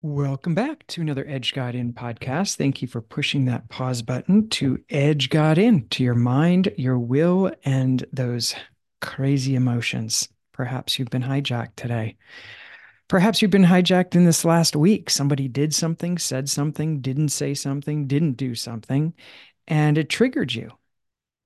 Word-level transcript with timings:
Welcome 0.00 0.54
back 0.54 0.86
to 0.88 1.00
another 1.00 1.26
Edge 1.26 1.52
God 1.52 1.74
In 1.74 1.92
podcast. 1.92 2.54
Thank 2.54 2.80
you 2.80 2.86
for 2.86 3.00
pushing 3.00 3.46
that 3.46 3.68
pause 3.68 4.00
button 4.00 4.48
to 4.50 4.78
edge 4.88 5.28
God 5.28 5.58
in 5.58 5.88
to 5.88 6.04
your 6.04 6.14
mind, 6.14 6.72
your 6.76 7.00
will, 7.00 7.50
and 7.64 8.06
those 8.12 8.54
crazy 9.00 9.56
emotions. 9.56 10.28
Perhaps 10.52 11.00
you've 11.00 11.10
been 11.10 11.24
hijacked 11.24 11.74
today. 11.74 12.16
Perhaps 13.08 13.42
you've 13.42 13.50
been 13.50 13.64
hijacked 13.64 14.14
in 14.14 14.24
this 14.24 14.44
last 14.44 14.76
week. 14.76 15.10
Somebody 15.10 15.48
did 15.48 15.74
something, 15.74 16.16
said 16.16 16.48
something, 16.48 17.00
didn't 17.00 17.30
say 17.30 17.52
something, 17.52 18.06
didn't 18.06 18.34
do 18.34 18.54
something, 18.54 19.14
and 19.66 19.98
it 19.98 20.08
triggered 20.08 20.54
you 20.54 20.70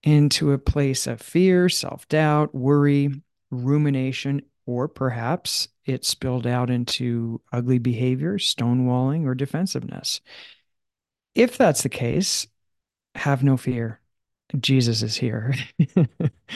into 0.02 0.52
a 0.52 0.58
place 0.58 1.06
of 1.06 1.22
fear, 1.22 1.70
self 1.70 2.06
doubt, 2.06 2.54
worry, 2.54 3.14
rumination, 3.50 4.42
or 4.66 4.88
perhaps 4.88 5.68
it 5.84 6.04
spilled 6.04 6.46
out 6.46 6.70
into 6.70 7.40
ugly 7.52 7.78
behavior, 7.78 8.38
stonewalling, 8.38 9.26
or 9.26 9.34
defensiveness. 9.34 10.20
If 11.34 11.56
that's 11.58 11.82
the 11.82 11.88
case, 11.88 12.46
have 13.14 13.42
no 13.42 13.56
fear. 13.56 14.00
Jesus 14.58 15.02
is 15.02 15.16
here. 15.16 15.54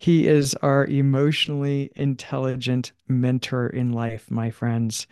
he 0.00 0.26
is 0.26 0.54
our 0.56 0.84
emotionally 0.86 1.90
intelligent 1.96 2.92
mentor 3.08 3.68
in 3.68 3.92
life, 3.92 4.30
my 4.30 4.50
friends. 4.50 5.06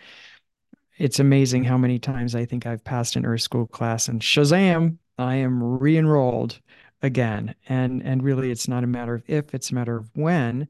It's 0.98 1.18
amazing 1.18 1.64
how 1.64 1.78
many 1.78 1.98
times 1.98 2.34
I 2.34 2.44
think 2.44 2.66
I've 2.66 2.84
passed 2.84 3.16
an 3.16 3.24
Earth 3.24 3.40
School 3.40 3.66
class 3.66 4.08
and 4.08 4.20
Shazam, 4.20 4.98
I 5.18 5.36
am 5.36 5.62
re-enrolled 5.62 6.60
again. 7.02 7.54
And 7.68 8.02
and 8.02 8.22
really 8.22 8.50
it's 8.50 8.68
not 8.68 8.84
a 8.84 8.88
matter 8.88 9.14
of 9.14 9.22
if, 9.26 9.54
it's 9.54 9.70
a 9.70 9.74
matter 9.74 9.96
of 9.96 10.10
when 10.14 10.68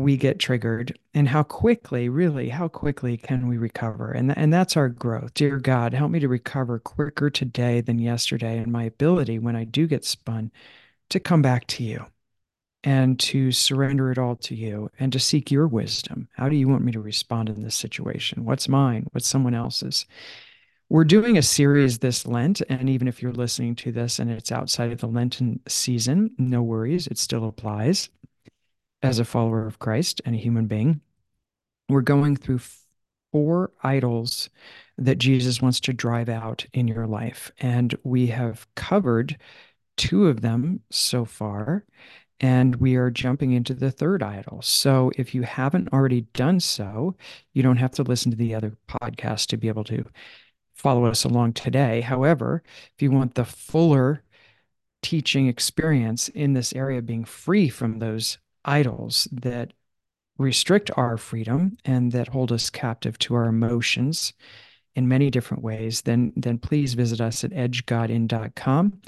we 0.00 0.16
get 0.16 0.38
triggered 0.38 0.98
and 1.14 1.28
how 1.28 1.42
quickly 1.42 2.08
really 2.08 2.48
how 2.48 2.68
quickly 2.68 3.16
can 3.16 3.46
we 3.48 3.56
recover? 3.58 4.12
And 4.12 4.36
and 4.36 4.52
that's 4.52 4.76
our 4.76 4.88
growth. 4.88 5.34
Dear 5.34 5.58
god 5.58 5.94
help 5.94 6.10
me 6.10 6.20
to 6.20 6.28
recover 6.28 6.78
quicker 6.78 7.30
today 7.30 7.80
than 7.80 7.98
yesterday 7.98 8.58
and 8.58 8.72
my 8.72 8.84
ability 8.84 9.38
when 9.38 9.56
i 9.56 9.64
do 9.64 9.86
get 9.86 10.04
spun 10.04 10.50
to 11.10 11.20
come 11.20 11.42
back 11.42 11.66
to 11.68 11.84
you 11.84 12.06
and 12.84 13.18
to 13.20 13.52
surrender 13.52 14.10
it 14.10 14.18
all 14.18 14.36
to 14.36 14.54
you 14.54 14.90
and 14.98 15.12
to 15.12 15.18
seek 15.18 15.50
your 15.50 15.68
wisdom. 15.68 16.28
How 16.36 16.48
do 16.48 16.56
you 16.56 16.68
want 16.68 16.84
me 16.84 16.92
to 16.92 17.00
respond 17.00 17.48
in 17.48 17.62
this 17.62 17.74
situation? 17.74 18.44
What's 18.44 18.68
mine? 18.68 19.06
What's 19.12 19.26
someone 19.26 19.54
else's? 19.54 20.06
We're 20.88 21.04
doing 21.04 21.38
a 21.38 21.42
series 21.42 21.98
this 21.98 22.26
Lent, 22.26 22.62
and 22.68 22.88
even 22.88 23.06
if 23.06 23.22
you're 23.22 23.32
listening 23.32 23.76
to 23.76 23.92
this 23.92 24.18
and 24.18 24.30
it's 24.30 24.50
outside 24.50 24.90
of 24.90 24.98
the 24.98 25.06
Lenten 25.06 25.60
season, 25.68 26.32
no 26.38 26.62
worries, 26.62 27.06
it 27.06 27.18
still 27.18 27.46
applies 27.46 28.08
as 29.02 29.18
a 29.18 29.24
follower 29.24 29.66
of 29.66 29.78
Christ 29.78 30.20
and 30.24 30.34
a 30.34 30.38
human 30.38 30.66
being, 30.66 31.00
we're 31.88 32.02
going 32.02 32.36
through 32.36 32.60
four 33.32 33.72
idols 33.82 34.50
that 34.98 35.18
Jesus 35.18 35.62
wants 35.62 35.80
to 35.80 35.92
drive 35.92 36.28
out 36.28 36.66
in 36.72 36.88
your 36.88 37.06
life. 37.06 37.50
And 37.60 37.94
we 38.02 38.28
have 38.28 38.66
covered 38.74 39.36
two 39.96 40.28
of 40.28 40.40
them 40.40 40.80
so 40.90 41.24
far, 41.24 41.84
and 42.40 42.76
we 42.76 42.96
are 42.96 43.10
jumping 43.10 43.52
into 43.52 43.74
the 43.74 43.90
third 43.90 44.22
idol. 44.22 44.62
So 44.62 45.10
if 45.16 45.34
you 45.34 45.42
haven't 45.42 45.92
already 45.92 46.22
done 46.32 46.60
so, 46.60 47.16
you 47.52 47.62
don't 47.62 47.76
have 47.76 47.92
to 47.92 48.02
listen 48.02 48.30
to 48.30 48.36
the 48.36 48.54
other 48.54 48.76
podcast 48.88 49.46
to 49.48 49.56
be 49.56 49.68
able 49.68 49.84
to 49.84 50.04
follow 50.74 51.04
us 51.04 51.24
along 51.24 51.52
today. 51.52 52.00
However, 52.00 52.62
if 52.94 53.02
you 53.02 53.10
want 53.10 53.34
the 53.34 53.44
fuller 53.44 54.22
teaching 55.02 55.46
experience 55.46 56.28
in 56.28 56.54
this 56.54 56.72
area, 56.74 57.02
being 57.02 57.24
free 57.24 57.68
from 57.68 57.98
those 57.98 58.38
idols 58.64 59.28
that 59.32 59.72
restrict 60.38 60.90
our 60.96 61.16
freedom 61.16 61.76
and 61.84 62.12
that 62.12 62.28
hold 62.28 62.50
us 62.50 62.70
captive 62.70 63.18
to 63.18 63.34
our 63.34 63.46
emotions 63.46 64.32
in 64.96 65.06
many 65.06 65.30
different 65.30 65.62
ways, 65.62 66.02
then 66.02 66.32
then 66.36 66.58
please 66.58 66.94
visit 66.94 67.20
us 67.20 67.44
at 67.44 67.52
edgegodin.com 67.52 69.00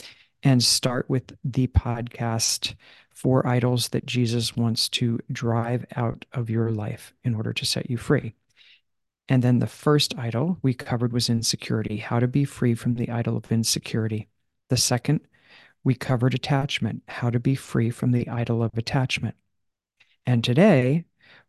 and 0.43 0.63
start 0.63 1.09
with 1.09 1.37
the 1.45 1.67
podcast 1.69 2.75
for 3.15 3.47
Idols 3.47 3.89
that 3.89 4.07
Jesus 4.07 4.57
wants 4.57 4.89
to 4.91 5.19
drive 5.31 5.85
out 5.97 6.25
of 6.33 6.51
your 6.51 6.71
life 6.71 7.15
in 7.25 7.35
order 7.35 7.53
to 7.53 7.67
set 7.67 7.91
you 7.91 7.97
free. 7.97 8.35
And 9.29 9.43
then 9.43 9.61
the 9.61 9.67
first 9.67 10.19
idol 10.19 10.59
we 10.63 10.75
covered 10.75 11.13
was 11.13 11.31
insecurity, 11.31 11.99
how 11.99 12.19
to 12.19 12.29
be 12.29 12.45
free 12.45 12.75
from 12.75 12.95
the 12.95 13.11
idol 13.11 13.37
of 13.37 13.53
insecurity. 13.53 14.29
The 14.69 14.77
second, 14.77 15.21
we 15.85 15.95
covered 15.95 16.35
attachment, 16.35 17.03
how 17.07 17.31
to 17.31 17.39
be 17.39 17.55
free 17.55 17.91
from 17.91 18.13
the 18.13 18.29
idol 18.29 18.63
of 18.63 18.77
attachment. 18.77 19.37
And 20.27 20.43
today 20.43 21.05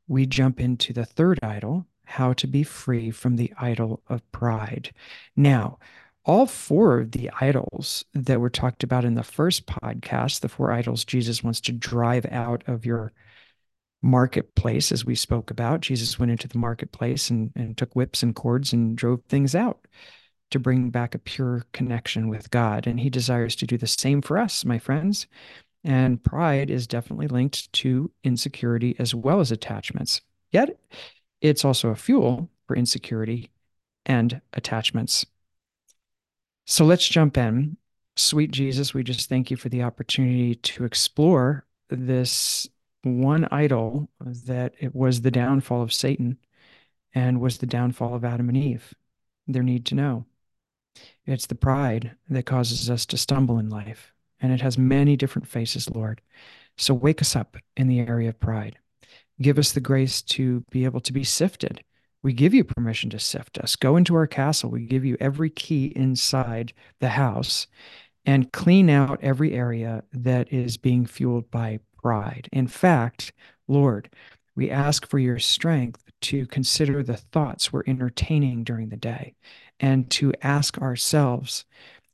we 0.07 0.25
jump 0.25 0.59
into 0.59 0.93
the 0.93 1.05
third 1.05 1.39
idol, 1.43 1.87
how 2.05 2.33
to 2.33 2.47
be 2.47 2.63
free 2.63 3.11
from 3.11 3.35
the 3.35 3.53
idol 3.57 4.01
of 4.07 4.29
pride. 4.31 4.91
Now, 5.35 5.79
all 6.25 6.45
four 6.45 6.99
of 6.99 7.11
the 7.11 7.29
idols 7.41 8.05
that 8.13 8.39
were 8.39 8.49
talked 8.49 8.83
about 8.83 9.05
in 9.05 9.15
the 9.15 9.23
first 9.23 9.65
podcast, 9.67 10.39
the 10.39 10.49
four 10.49 10.71
idols 10.71 11.03
Jesus 11.03 11.43
wants 11.43 11.59
to 11.61 11.71
drive 11.71 12.25
out 12.31 12.63
of 12.67 12.85
your 12.85 13.11
marketplace, 14.01 14.91
as 14.91 15.05
we 15.05 15.15
spoke 15.15 15.49
about. 15.49 15.81
Jesus 15.81 16.19
went 16.19 16.31
into 16.31 16.47
the 16.47 16.57
marketplace 16.57 17.29
and, 17.29 17.51
and 17.55 17.77
took 17.77 17.93
whips 17.95 18.21
and 18.21 18.35
cords 18.35 18.73
and 18.73 18.97
drove 18.97 19.21
things 19.23 19.55
out 19.55 19.87
to 20.51 20.59
bring 20.59 20.89
back 20.89 21.15
a 21.15 21.19
pure 21.19 21.65
connection 21.71 22.27
with 22.27 22.51
God. 22.51 22.85
And 22.85 22.99
he 22.99 23.09
desires 23.09 23.55
to 23.55 23.65
do 23.65 23.77
the 23.77 23.87
same 23.87 24.21
for 24.21 24.37
us, 24.37 24.63
my 24.63 24.77
friends. 24.77 25.25
And 25.83 26.23
pride 26.23 26.69
is 26.69 26.87
definitely 26.87 27.27
linked 27.27 27.71
to 27.73 28.09
insecurity 28.23 28.95
as 28.99 29.13
well 29.13 29.39
as 29.39 29.51
attachments. 29.51 30.21
Yet, 30.51 30.79
it's 31.41 31.65
also 31.65 31.89
a 31.89 31.95
fuel 31.95 32.49
for 32.65 32.75
insecurity 32.75 33.51
and 34.05 34.41
attachments. 34.53 35.25
So 36.65 36.85
let's 36.85 37.07
jump 37.07 37.37
in. 37.37 37.77
Sweet 38.15 38.51
Jesus, 38.51 38.93
we 38.93 39.03
just 39.03 39.27
thank 39.27 39.51
you 39.51 39.57
for 39.57 39.69
the 39.69 39.83
opportunity 39.83 40.55
to 40.55 40.85
explore 40.85 41.65
this 41.89 42.67
one 43.01 43.45
idol 43.51 44.09
that 44.21 44.73
it 44.79 44.95
was 44.95 45.21
the 45.21 45.31
downfall 45.31 45.81
of 45.81 45.91
Satan 45.91 46.37
and 47.13 47.41
was 47.41 47.57
the 47.57 47.65
downfall 47.65 48.15
of 48.15 48.23
Adam 48.23 48.47
and 48.47 48.57
Eve. 48.57 48.93
Their 49.47 49.63
need 49.63 49.85
to 49.87 49.95
know. 49.95 50.25
It's 51.25 51.47
the 51.47 51.55
pride 51.55 52.15
that 52.29 52.45
causes 52.45 52.89
us 52.89 53.05
to 53.07 53.17
stumble 53.17 53.57
in 53.57 53.69
life 53.69 54.12
and 54.43 54.51
it 54.51 54.61
has 54.61 54.77
many 54.77 55.15
different 55.15 55.47
faces, 55.47 55.89
Lord. 55.89 56.21
So 56.77 56.93
wake 56.93 57.21
us 57.21 57.35
up 57.35 57.57
in 57.77 57.87
the 57.87 58.01
area 58.01 58.29
of 58.29 58.39
pride. 58.39 58.77
Give 59.41 59.57
us 59.57 59.71
the 59.71 59.79
grace 59.79 60.21
to 60.21 60.63
be 60.69 60.85
able 60.85 60.99
to 60.99 61.13
be 61.13 61.23
sifted. 61.23 61.83
We 62.21 62.33
give 62.33 62.53
you 62.53 62.63
permission 62.63 63.09
to 63.11 63.19
sift 63.19 63.57
us. 63.57 63.75
Go 63.75 63.95
into 63.95 64.15
our 64.15 64.27
castle. 64.27 64.69
We 64.69 64.85
give 64.85 65.05
you 65.05 65.17
every 65.19 65.49
key 65.49 65.93
inside 65.95 66.73
the 66.99 67.09
house 67.09 67.67
and 68.25 68.51
clean 68.51 68.89
out 68.89 69.19
every 69.21 69.53
area 69.53 70.03
that 70.11 70.51
is 70.51 70.77
being 70.77 71.05
fueled 71.05 71.49
by 71.49 71.79
pride. 72.01 72.49
In 72.51 72.67
fact, 72.67 73.31
Lord, 73.67 74.09
we 74.55 74.69
ask 74.69 75.07
for 75.07 75.19
your 75.19 75.39
strength 75.39 76.03
to 76.21 76.45
consider 76.47 77.01
the 77.01 77.17
thoughts 77.17 77.71
we're 77.71 77.83
entertaining 77.87 78.63
during 78.63 78.89
the 78.89 78.97
day 78.97 79.35
and 79.79 80.09
to 80.11 80.33
ask 80.41 80.77
ourselves 80.77 81.65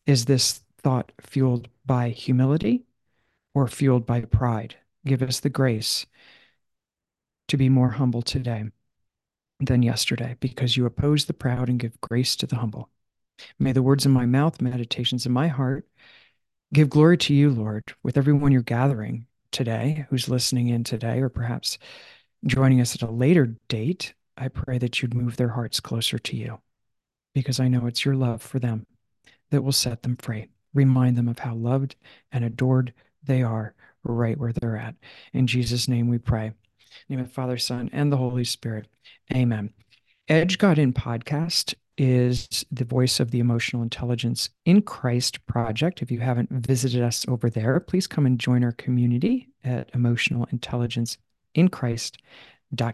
is 0.05 0.25
this 0.25 0.61
thought 0.81 1.11
fueled 1.19 1.67
by 1.85 2.09
humility 2.09 2.83
or 3.53 3.67
fueled 3.67 4.05
by 4.05 4.21
pride. 4.21 4.75
Give 5.05 5.21
us 5.21 5.39
the 5.39 5.49
grace 5.49 6.05
to 7.47 7.57
be 7.57 7.69
more 7.69 7.89
humble 7.91 8.21
today 8.21 8.65
than 9.59 9.83
yesterday, 9.83 10.37
because 10.39 10.77
you 10.77 10.85
oppose 10.85 11.25
the 11.25 11.33
proud 11.33 11.67
and 11.67 11.79
give 11.79 11.99
grace 11.99 12.35
to 12.37 12.47
the 12.47 12.55
humble. 12.55 12.89
May 13.57 13.73
the 13.73 13.81
words 13.81 14.05
of 14.05 14.11
my 14.11 14.25
mouth, 14.25 14.61
meditations 14.61 15.25
of 15.25 15.33
my 15.33 15.47
heart, 15.47 15.85
give 16.73 16.89
glory 16.89 17.17
to 17.17 17.33
you, 17.33 17.49
Lord, 17.49 17.93
with 18.03 18.17
everyone 18.17 18.51
you're 18.51 18.61
gathering 18.61 19.25
today, 19.51 20.05
who's 20.09 20.29
listening 20.29 20.69
in 20.69 20.83
today, 20.83 21.19
or 21.19 21.27
perhaps 21.27 21.77
joining 22.45 22.79
us 22.79 22.95
at 22.95 23.01
a 23.01 23.11
later 23.11 23.55
date. 23.67 24.13
I 24.37 24.47
pray 24.47 24.77
that 24.77 25.01
you'd 25.01 25.13
move 25.13 25.35
their 25.35 25.49
hearts 25.49 25.81
closer 25.81 26.19
to 26.19 26.37
you, 26.37 26.61
because 27.33 27.59
I 27.59 27.67
know 27.67 27.85
it's 27.85 28.05
your 28.05 28.15
love 28.15 28.41
for 28.41 28.59
them 28.59 28.85
that 29.51 29.63
will 29.63 29.73
set 29.73 30.03
them 30.03 30.15
free 30.15 30.47
remind 30.73 31.17
them 31.17 31.27
of 31.27 31.39
how 31.39 31.55
loved 31.55 31.95
and 32.31 32.43
adored 32.43 32.93
they 33.23 33.43
are 33.43 33.73
right 34.03 34.37
where 34.37 34.53
they're 34.53 34.77
at. 34.77 34.95
In 35.33 35.47
Jesus' 35.47 35.87
name 35.87 36.07
we 36.07 36.17
pray. 36.17 36.53
Name 37.07 37.19
of 37.19 37.27
the 37.27 37.33
Father, 37.33 37.57
Son, 37.57 37.89
and 37.91 38.11
the 38.11 38.17
Holy 38.17 38.43
Spirit. 38.43 38.87
Amen. 39.33 39.71
Edge 40.27 40.57
God 40.57 40.77
In 40.77 40.93
podcast 40.93 41.73
is 41.97 42.47
the 42.71 42.85
voice 42.85 43.19
of 43.19 43.31
the 43.31 43.39
Emotional 43.39 43.83
Intelligence 43.83 44.49
in 44.65 44.81
Christ 44.81 45.45
project. 45.47 46.01
If 46.01 46.11
you 46.11 46.19
haven't 46.19 46.49
visited 46.49 47.01
us 47.01 47.25
over 47.27 47.49
there, 47.49 47.79
please 47.79 48.07
come 48.07 48.25
and 48.25 48.39
join 48.39 48.63
our 48.63 48.71
community 48.71 49.49
at 49.63 49.89
Emotional 49.93 50.47
Intelligence 50.51 51.17
in 51.55 51.67
Christ 51.67 52.17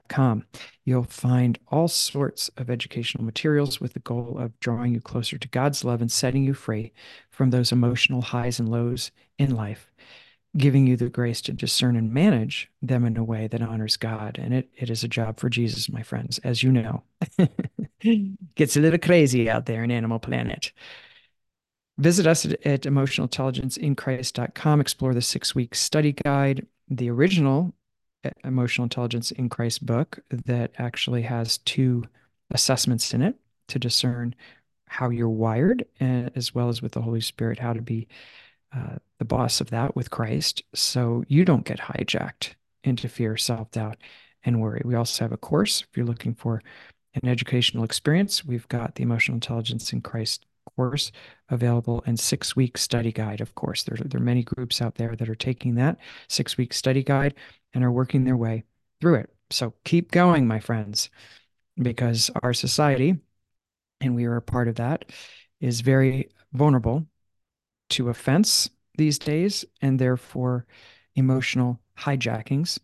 com. 0.07 0.45
You'll 0.83 1.03
find 1.03 1.59
all 1.67 1.87
sorts 1.87 2.49
of 2.57 2.69
educational 2.69 3.23
materials 3.23 3.81
with 3.81 3.93
the 3.93 3.99
goal 3.99 4.37
of 4.39 4.59
drawing 4.59 4.93
you 4.93 5.01
closer 5.01 5.37
to 5.37 5.47
God's 5.47 5.83
love 5.83 6.01
and 6.01 6.11
setting 6.11 6.43
you 6.43 6.53
free 6.53 6.93
from 7.29 7.49
those 7.49 7.71
emotional 7.71 8.21
highs 8.21 8.59
and 8.59 8.69
lows 8.69 9.11
in 9.37 9.55
life, 9.55 9.91
giving 10.57 10.87
you 10.87 10.95
the 10.95 11.09
grace 11.09 11.41
to 11.41 11.53
discern 11.53 11.95
and 11.95 12.13
manage 12.13 12.69
them 12.81 13.05
in 13.05 13.17
a 13.17 13.23
way 13.23 13.47
that 13.47 13.61
honors 13.61 13.97
God. 13.97 14.39
And 14.41 14.53
it, 14.53 14.69
it 14.75 14.89
is 14.89 15.03
a 15.03 15.09
job 15.09 15.39
for 15.39 15.49
Jesus, 15.49 15.89
my 15.89 16.03
friends, 16.03 16.39
as 16.39 16.63
you 16.63 16.71
know. 16.71 17.03
Gets 18.55 18.77
a 18.77 18.81
little 18.81 18.99
crazy 18.99 19.49
out 19.49 19.65
there 19.65 19.83
in 19.83 19.91
Animal 19.91 20.19
Planet. 20.19 20.71
Visit 21.97 22.27
us 22.27 22.45
at, 22.45 22.65
at 22.65 22.81
emotionalintelligenceinchrist.com. 22.81 24.81
Explore 24.81 25.13
the 25.13 25.21
six 25.21 25.55
week 25.55 25.75
study 25.75 26.13
guide, 26.13 26.65
the 26.89 27.09
original 27.09 27.73
Emotional 28.43 28.83
Intelligence 28.83 29.31
in 29.31 29.49
Christ 29.49 29.85
book 29.85 30.19
that 30.29 30.71
actually 30.77 31.23
has 31.23 31.57
two 31.59 32.05
assessments 32.51 33.13
in 33.13 33.21
it 33.21 33.35
to 33.67 33.79
discern 33.79 34.35
how 34.87 35.09
you're 35.09 35.29
wired, 35.29 35.85
and, 35.99 36.31
as 36.35 36.53
well 36.53 36.69
as 36.69 36.81
with 36.81 36.93
the 36.93 37.01
Holy 37.01 37.21
Spirit, 37.21 37.59
how 37.59 37.73
to 37.73 37.81
be 37.81 38.07
uh, 38.75 38.95
the 39.19 39.25
boss 39.25 39.61
of 39.61 39.69
that 39.69 39.95
with 39.95 40.11
Christ 40.11 40.63
so 40.73 41.23
you 41.27 41.45
don't 41.45 41.65
get 41.65 41.79
hijacked 41.79 42.53
into 42.83 43.07
fear, 43.09 43.37
self 43.37 43.71
doubt, 43.71 43.97
and 44.43 44.61
worry. 44.61 44.81
We 44.85 44.95
also 44.95 45.23
have 45.23 45.31
a 45.31 45.37
course 45.37 45.81
if 45.81 45.97
you're 45.97 46.05
looking 46.05 46.35
for 46.35 46.61
an 47.15 47.27
educational 47.27 47.83
experience. 47.83 48.45
We've 48.45 48.67
got 48.67 48.95
the 48.95 49.03
Emotional 49.03 49.35
Intelligence 49.35 49.93
in 49.93 50.01
Christ 50.01 50.45
course 50.75 51.11
available 51.49 52.03
and 52.05 52.19
six 52.19 52.55
week 52.55 52.77
study 52.77 53.11
guide 53.11 53.41
of 53.41 53.55
course. 53.55 53.83
There, 53.83 53.97
there 54.03 54.21
are 54.21 54.23
many 54.23 54.43
groups 54.43 54.81
out 54.81 54.95
there 54.95 55.15
that 55.15 55.29
are 55.29 55.35
taking 55.35 55.75
that 55.75 55.97
six 56.27 56.57
week 56.57 56.73
study 56.73 57.03
guide 57.03 57.35
and 57.73 57.83
are 57.83 57.91
working 57.91 58.23
their 58.23 58.37
way 58.37 58.63
through 59.01 59.15
it. 59.15 59.29
So 59.49 59.73
keep 59.83 60.11
going 60.11 60.47
my 60.47 60.59
friends 60.59 61.09
because 61.81 62.31
our 62.41 62.53
society 62.53 63.17
and 64.01 64.15
we 64.15 64.25
are 64.25 64.35
a 64.35 64.41
part 64.41 64.67
of 64.67 64.75
that 64.75 65.05
is 65.59 65.81
very 65.81 66.29
vulnerable 66.53 67.05
to 67.89 68.09
offense 68.09 68.69
these 68.97 69.19
days 69.19 69.65
and 69.81 69.99
therefore 69.99 70.65
emotional 71.15 71.79
hijackings 71.97 72.79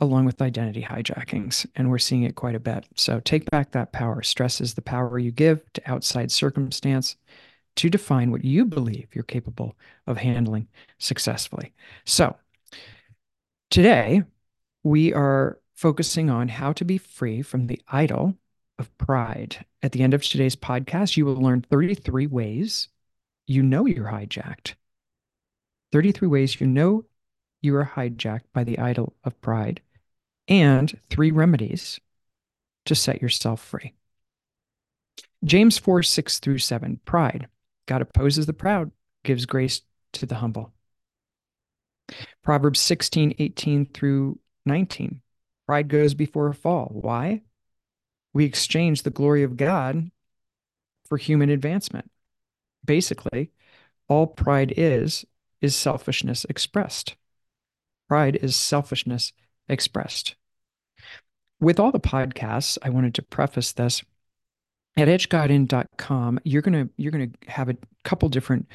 along 0.00 0.24
with 0.26 0.42
identity 0.42 0.82
hijackings. 0.82 1.66
And 1.74 1.90
we're 1.90 1.98
seeing 1.98 2.22
it 2.22 2.34
quite 2.34 2.54
a 2.54 2.60
bit. 2.60 2.86
So 2.94 3.20
take 3.20 3.50
back 3.50 3.72
that 3.72 3.92
power. 3.92 4.22
Stress 4.22 4.60
is 4.60 4.74
the 4.74 4.82
power 4.82 5.18
you 5.18 5.30
give 5.30 5.62
to 5.74 5.90
outside 5.90 6.30
circumstance 6.30 7.16
to 7.76 7.90
define 7.90 8.30
what 8.30 8.44
you 8.44 8.64
believe 8.64 9.08
you're 9.12 9.24
capable 9.24 9.76
of 10.06 10.16
handling 10.16 10.68
successfully. 10.98 11.74
So 12.04 12.36
today, 13.70 14.22
we 14.82 15.12
are 15.12 15.58
focusing 15.74 16.30
on 16.30 16.48
how 16.48 16.72
to 16.72 16.84
be 16.84 16.98
free 16.98 17.42
from 17.42 17.66
the 17.66 17.80
idol 17.88 18.34
of 18.78 18.96
pride. 18.98 19.64
At 19.82 19.92
the 19.92 20.02
end 20.02 20.14
of 20.14 20.22
today's 20.22 20.56
podcast, 20.56 21.16
you 21.16 21.24
will 21.26 21.36
learn 21.36 21.62
33 21.62 22.26
ways 22.26 22.88
you 23.46 23.62
know 23.62 23.86
you're 23.86 24.10
hijacked. 24.10 24.74
33 25.92 26.28
ways 26.28 26.60
you 26.60 26.66
know 26.66 27.04
you 27.62 27.76
are 27.76 27.92
hijacked 27.94 28.46
by 28.52 28.64
the 28.64 28.78
idol 28.78 29.14
of 29.24 29.40
pride 29.40 29.80
and 30.48 30.98
three 31.10 31.30
remedies 31.30 32.00
to 32.86 32.94
set 32.94 33.20
yourself 33.20 33.60
free. 33.60 33.94
James 35.44 35.78
4 35.78 36.02
6 36.02 36.38
through 36.38 36.58
7 36.58 37.00
Pride. 37.04 37.48
God 37.86 38.02
opposes 38.02 38.46
the 38.46 38.52
proud, 38.52 38.90
gives 39.24 39.46
grace 39.46 39.82
to 40.12 40.26
the 40.26 40.36
humble. 40.36 40.72
Proverbs 42.42 42.80
16 42.80 43.34
18 43.38 43.86
through 43.86 44.38
19. 44.64 45.20
Pride 45.66 45.88
goes 45.88 46.14
before 46.14 46.48
a 46.48 46.54
fall. 46.54 46.90
Why? 46.92 47.42
We 48.32 48.44
exchange 48.44 49.02
the 49.02 49.10
glory 49.10 49.42
of 49.42 49.56
God 49.56 50.10
for 51.08 51.16
human 51.16 51.50
advancement. 51.50 52.10
Basically, 52.84 53.50
all 54.08 54.26
pride 54.26 54.72
is, 54.76 55.24
is 55.60 55.74
selfishness 55.74 56.44
expressed. 56.48 57.16
Pride 58.08 58.36
is 58.36 58.54
selfishness 58.54 59.32
expressed. 59.68 60.36
With 61.60 61.80
all 61.80 61.92
the 61.92 62.00
podcasts, 62.00 62.78
I 62.82 62.90
wanted 62.90 63.14
to 63.14 63.22
preface 63.22 63.72
this. 63.72 64.02
At 64.98 65.08
edgegodin.com, 65.08 66.40
you're 66.44 66.62
gonna 66.62 66.88
you're 66.96 67.12
gonna 67.12 67.30
have 67.48 67.68
a 67.68 67.76
couple 68.04 68.28
different 68.28 68.66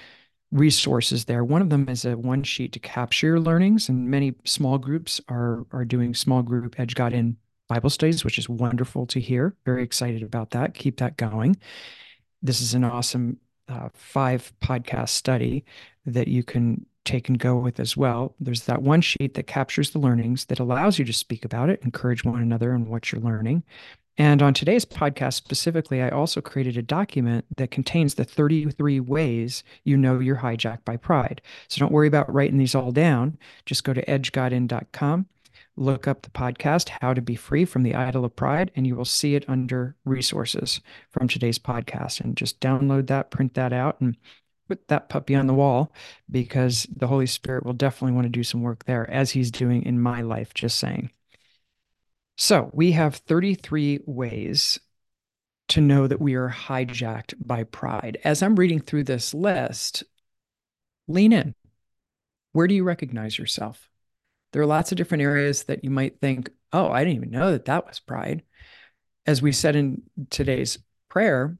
resources 0.51 1.25
there. 1.25 1.43
One 1.43 1.61
of 1.61 1.69
them 1.69 1.89
is 1.89 2.05
a 2.05 2.15
one 2.15 2.43
sheet 2.43 2.73
to 2.73 2.79
capture 2.79 3.27
your 3.27 3.39
learnings, 3.39 3.89
and 3.89 4.09
many 4.09 4.35
small 4.45 4.77
groups 4.77 5.19
are 5.29 5.65
are 5.71 5.85
doing 5.85 6.13
small 6.13 6.43
group 6.43 6.79
Edge 6.79 6.93
God 6.93 7.13
In 7.13 7.37
Bible 7.67 7.89
studies, 7.89 8.23
which 8.23 8.37
is 8.37 8.49
wonderful 8.49 9.07
to 9.07 9.19
hear. 9.19 9.55
Very 9.65 9.83
excited 9.83 10.21
about 10.21 10.51
that. 10.51 10.73
Keep 10.73 10.97
that 10.97 11.17
going. 11.17 11.55
This 12.41 12.61
is 12.61 12.73
an 12.73 12.83
awesome 12.83 13.37
uh, 13.67 13.89
five 13.93 14.51
podcast 14.61 15.09
study 15.09 15.63
that 16.05 16.27
you 16.27 16.43
can 16.43 16.85
take 17.05 17.29
and 17.29 17.39
go 17.39 17.57
with 17.57 17.79
as 17.79 17.97
well. 17.97 18.35
There's 18.39 18.65
that 18.65 18.81
one 18.81 19.01
sheet 19.01 19.33
that 19.33 19.47
captures 19.47 19.91
the 19.91 19.99
learnings 19.99 20.45
that 20.45 20.59
allows 20.59 20.99
you 20.99 21.05
to 21.05 21.13
speak 21.13 21.43
about 21.43 21.69
it, 21.69 21.81
encourage 21.83 22.23
one 22.23 22.41
another 22.41 22.71
and 22.73 22.87
what 22.87 23.11
you're 23.11 23.21
learning. 23.21 23.63
And 24.17 24.41
on 24.41 24.53
today's 24.53 24.85
podcast 24.85 25.33
specifically, 25.33 26.01
I 26.01 26.09
also 26.09 26.41
created 26.41 26.77
a 26.77 26.81
document 26.81 27.45
that 27.57 27.71
contains 27.71 28.15
the 28.15 28.25
33 28.25 28.99
ways 28.99 29.63
you 29.83 29.97
know 29.97 30.19
you're 30.19 30.37
hijacked 30.37 30.85
by 30.85 30.97
pride. 30.97 31.41
So 31.69 31.79
don't 31.79 31.93
worry 31.93 32.07
about 32.07 32.31
writing 32.31 32.57
these 32.57 32.75
all 32.75 32.91
down. 32.91 33.37
Just 33.65 33.83
go 33.83 33.93
to 33.93 34.05
edgegodin.com, 34.05 35.27
look 35.77 36.07
up 36.07 36.21
the 36.21 36.29
podcast, 36.29 36.89
How 37.01 37.13
to 37.13 37.21
Be 37.21 37.35
Free 37.35 37.63
from 37.63 37.83
the 37.83 37.95
Idol 37.95 38.25
of 38.25 38.35
Pride, 38.35 38.69
and 38.75 38.85
you 38.85 38.95
will 38.95 39.05
see 39.05 39.35
it 39.35 39.45
under 39.47 39.95
resources 40.03 40.81
from 41.09 41.27
today's 41.27 41.57
podcast. 41.57 42.19
And 42.19 42.35
just 42.35 42.59
download 42.59 43.07
that, 43.07 43.31
print 43.31 43.53
that 43.53 43.71
out, 43.71 44.01
and 44.01 44.17
put 44.71 44.87
that 44.87 45.09
puppy 45.09 45.35
on 45.35 45.47
the 45.47 45.53
wall 45.53 45.91
because 46.29 46.87
the 46.95 47.07
Holy 47.07 47.25
Spirit 47.25 47.65
will 47.65 47.73
definitely 47.73 48.13
want 48.13 48.23
to 48.23 48.29
do 48.29 48.41
some 48.41 48.61
work 48.61 48.85
there 48.85 49.09
as 49.11 49.31
he's 49.31 49.51
doing 49.51 49.83
in 49.83 49.99
my 49.99 50.21
life, 50.21 50.53
just 50.53 50.79
saying. 50.79 51.11
So 52.37 52.69
we 52.71 52.93
have 52.93 53.17
33 53.17 53.99
ways 54.05 54.79
to 55.67 55.81
know 55.81 56.07
that 56.07 56.21
we 56.21 56.35
are 56.35 56.49
hijacked 56.49 57.33
by 57.37 57.65
pride. 57.65 58.17
As 58.23 58.41
I'm 58.41 58.55
reading 58.55 58.79
through 58.79 59.03
this 59.03 59.33
list, 59.33 60.05
lean 61.09 61.33
in. 61.33 61.53
Where 62.53 62.67
do 62.67 62.73
you 62.73 62.85
recognize 62.85 63.37
yourself? 63.37 63.89
There 64.53 64.61
are 64.61 64.65
lots 64.65 64.93
of 64.93 64.97
different 64.97 65.23
areas 65.23 65.63
that 65.63 65.83
you 65.83 65.89
might 65.89 66.21
think, 66.21 66.49
oh, 66.71 66.89
I 66.89 67.03
didn't 67.03 67.17
even 67.17 67.31
know 67.31 67.51
that 67.51 67.65
that 67.65 67.85
was 67.85 67.99
pride. 67.99 68.43
As 69.25 69.41
we 69.41 69.51
said 69.51 69.75
in 69.75 70.03
today's 70.29 70.79
prayer, 71.09 71.57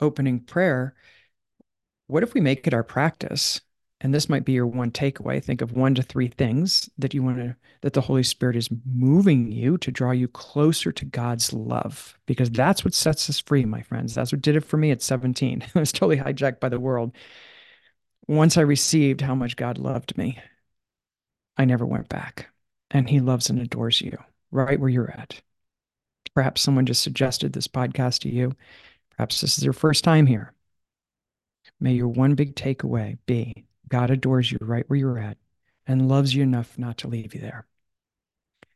opening 0.00 0.40
prayer, 0.40 0.96
what 2.08 2.22
if 2.22 2.34
we 2.34 2.40
make 2.40 2.66
it 2.66 2.74
our 2.74 2.82
practice? 2.82 3.60
And 4.00 4.14
this 4.14 4.28
might 4.28 4.44
be 4.44 4.52
your 4.52 4.66
one 4.66 4.90
takeaway. 4.90 5.42
Think 5.42 5.60
of 5.60 5.72
one 5.72 5.94
to 5.96 6.02
three 6.02 6.28
things 6.28 6.88
that 6.98 7.14
you 7.14 7.22
want 7.22 7.38
to, 7.38 7.56
that 7.82 7.94
the 7.94 8.00
Holy 8.00 8.22
Spirit 8.22 8.56
is 8.56 8.68
moving 8.86 9.50
you 9.50 9.76
to 9.78 9.90
draw 9.90 10.12
you 10.12 10.28
closer 10.28 10.92
to 10.92 11.04
God's 11.04 11.52
love, 11.52 12.16
because 12.26 12.50
that's 12.50 12.84
what 12.84 12.94
sets 12.94 13.28
us 13.28 13.40
free, 13.40 13.64
my 13.64 13.82
friends. 13.82 14.14
That's 14.14 14.32
what 14.32 14.42
did 14.42 14.56
it 14.56 14.64
for 14.64 14.76
me 14.76 14.90
at 14.90 15.02
17. 15.02 15.64
I 15.74 15.78
was 15.78 15.92
totally 15.92 16.16
hijacked 16.16 16.60
by 16.60 16.68
the 16.68 16.80
world. 16.80 17.12
Once 18.28 18.56
I 18.56 18.62
received 18.62 19.20
how 19.20 19.34
much 19.34 19.56
God 19.56 19.78
loved 19.78 20.16
me, 20.16 20.38
I 21.56 21.64
never 21.64 21.84
went 21.84 22.08
back. 22.08 22.48
And 22.90 23.10
He 23.10 23.20
loves 23.20 23.50
and 23.50 23.60
adores 23.60 24.00
you 24.00 24.16
right 24.52 24.78
where 24.78 24.88
you're 24.88 25.10
at. 25.10 25.40
Perhaps 26.34 26.62
someone 26.62 26.86
just 26.86 27.02
suggested 27.02 27.52
this 27.52 27.68
podcast 27.68 28.20
to 28.20 28.28
you. 28.28 28.54
Perhaps 29.16 29.40
this 29.40 29.58
is 29.58 29.64
your 29.64 29.72
first 29.72 30.04
time 30.04 30.26
here. 30.26 30.52
May 31.80 31.92
your 31.92 32.08
one 32.08 32.34
big 32.34 32.54
takeaway 32.54 33.18
be 33.26 33.66
God 33.88 34.10
adores 34.10 34.52
you 34.52 34.58
right 34.60 34.88
where 34.88 34.98
you're 34.98 35.18
at 35.18 35.38
and 35.86 36.08
loves 36.08 36.34
you 36.34 36.42
enough 36.42 36.78
not 36.78 36.98
to 36.98 37.08
leave 37.08 37.34
you 37.34 37.40
there. 37.40 37.66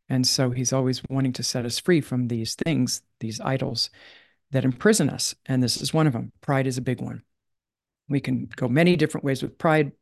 And 0.08 0.26
so 0.26 0.50
he's 0.50 0.72
always 0.72 1.02
wanting 1.08 1.32
to 1.34 1.42
set 1.42 1.64
us 1.64 1.78
free 1.78 2.00
from 2.00 2.28
these 2.28 2.54
things, 2.54 3.02
these 3.20 3.40
idols 3.40 3.90
that 4.50 4.64
imprison 4.64 5.08
us. 5.08 5.34
And 5.46 5.62
this 5.62 5.80
is 5.80 5.94
one 5.94 6.06
of 6.06 6.12
them. 6.12 6.32
Pride 6.40 6.66
is 6.66 6.78
a 6.78 6.82
big 6.82 7.00
one. 7.00 7.22
We 8.08 8.20
can 8.20 8.50
go 8.56 8.68
many 8.68 8.96
different 8.96 9.24
ways 9.24 9.42
with 9.42 9.58
pride. 9.58 9.92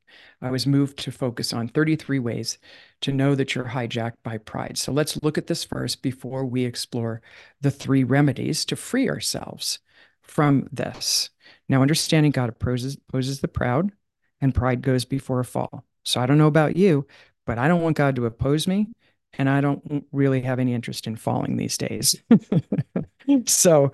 I 0.42 0.50
was 0.50 0.66
moved 0.66 0.98
to 1.00 1.12
focus 1.12 1.52
on 1.52 1.68
33 1.68 2.18
ways 2.18 2.58
to 3.02 3.12
know 3.12 3.34
that 3.34 3.54
you're 3.54 3.66
hijacked 3.66 4.16
by 4.24 4.38
pride. 4.38 4.78
So 4.78 4.90
let's 4.90 5.22
look 5.22 5.38
at 5.38 5.46
this 5.46 5.62
first 5.62 6.02
before 6.02 6.44
we 6.44 6.64
explore 6.64 7.22
the 7.60 7.70
three 7.70 8.02
remedies 8.02 8.64
to 8.66 8.76
free 8.76 9.08
ourselves 9.08 9.78
from 10.22 10.68
this. 10.72 11.30
Now, 11.68 11.82
understanding 11.82 12.32
God 12.32 12.48
opposes, 12.48 12.96
opposes 13.08 13.40
the 13.40 13.48
proud, 13.48 13.92
and 14.40 14.54
pride 14.54 14.82
goes 14.82 15.04
before 15.04 15.40
a 15.40 15.44
fall. 15.44 15.84
So 16.04 16.20
I 16.20 16.26
don't 16.26 16.38
know 16.38 16.46
about 16.46 16.76
you, 16.76 17.06
but 17.46 17.58
I 17.58 17.68
don't 17.68 17.82
want 17.82 17.96
God 17.96 18.16
to 18.16 18.26
oppose 18.26 18.66
me, 18.66 18.88
and 19.34 19.48
I 19.48 19.60
don't 19.60 20.06
really 20.12 20.42
have 20.42 20.58
any 20.58 20.74
interest 20.74 21.06
in 21.06 21.16
falling 21.16 21.56
these 21.56 21.76
days. 21.78 22.14
so 23.46 23.92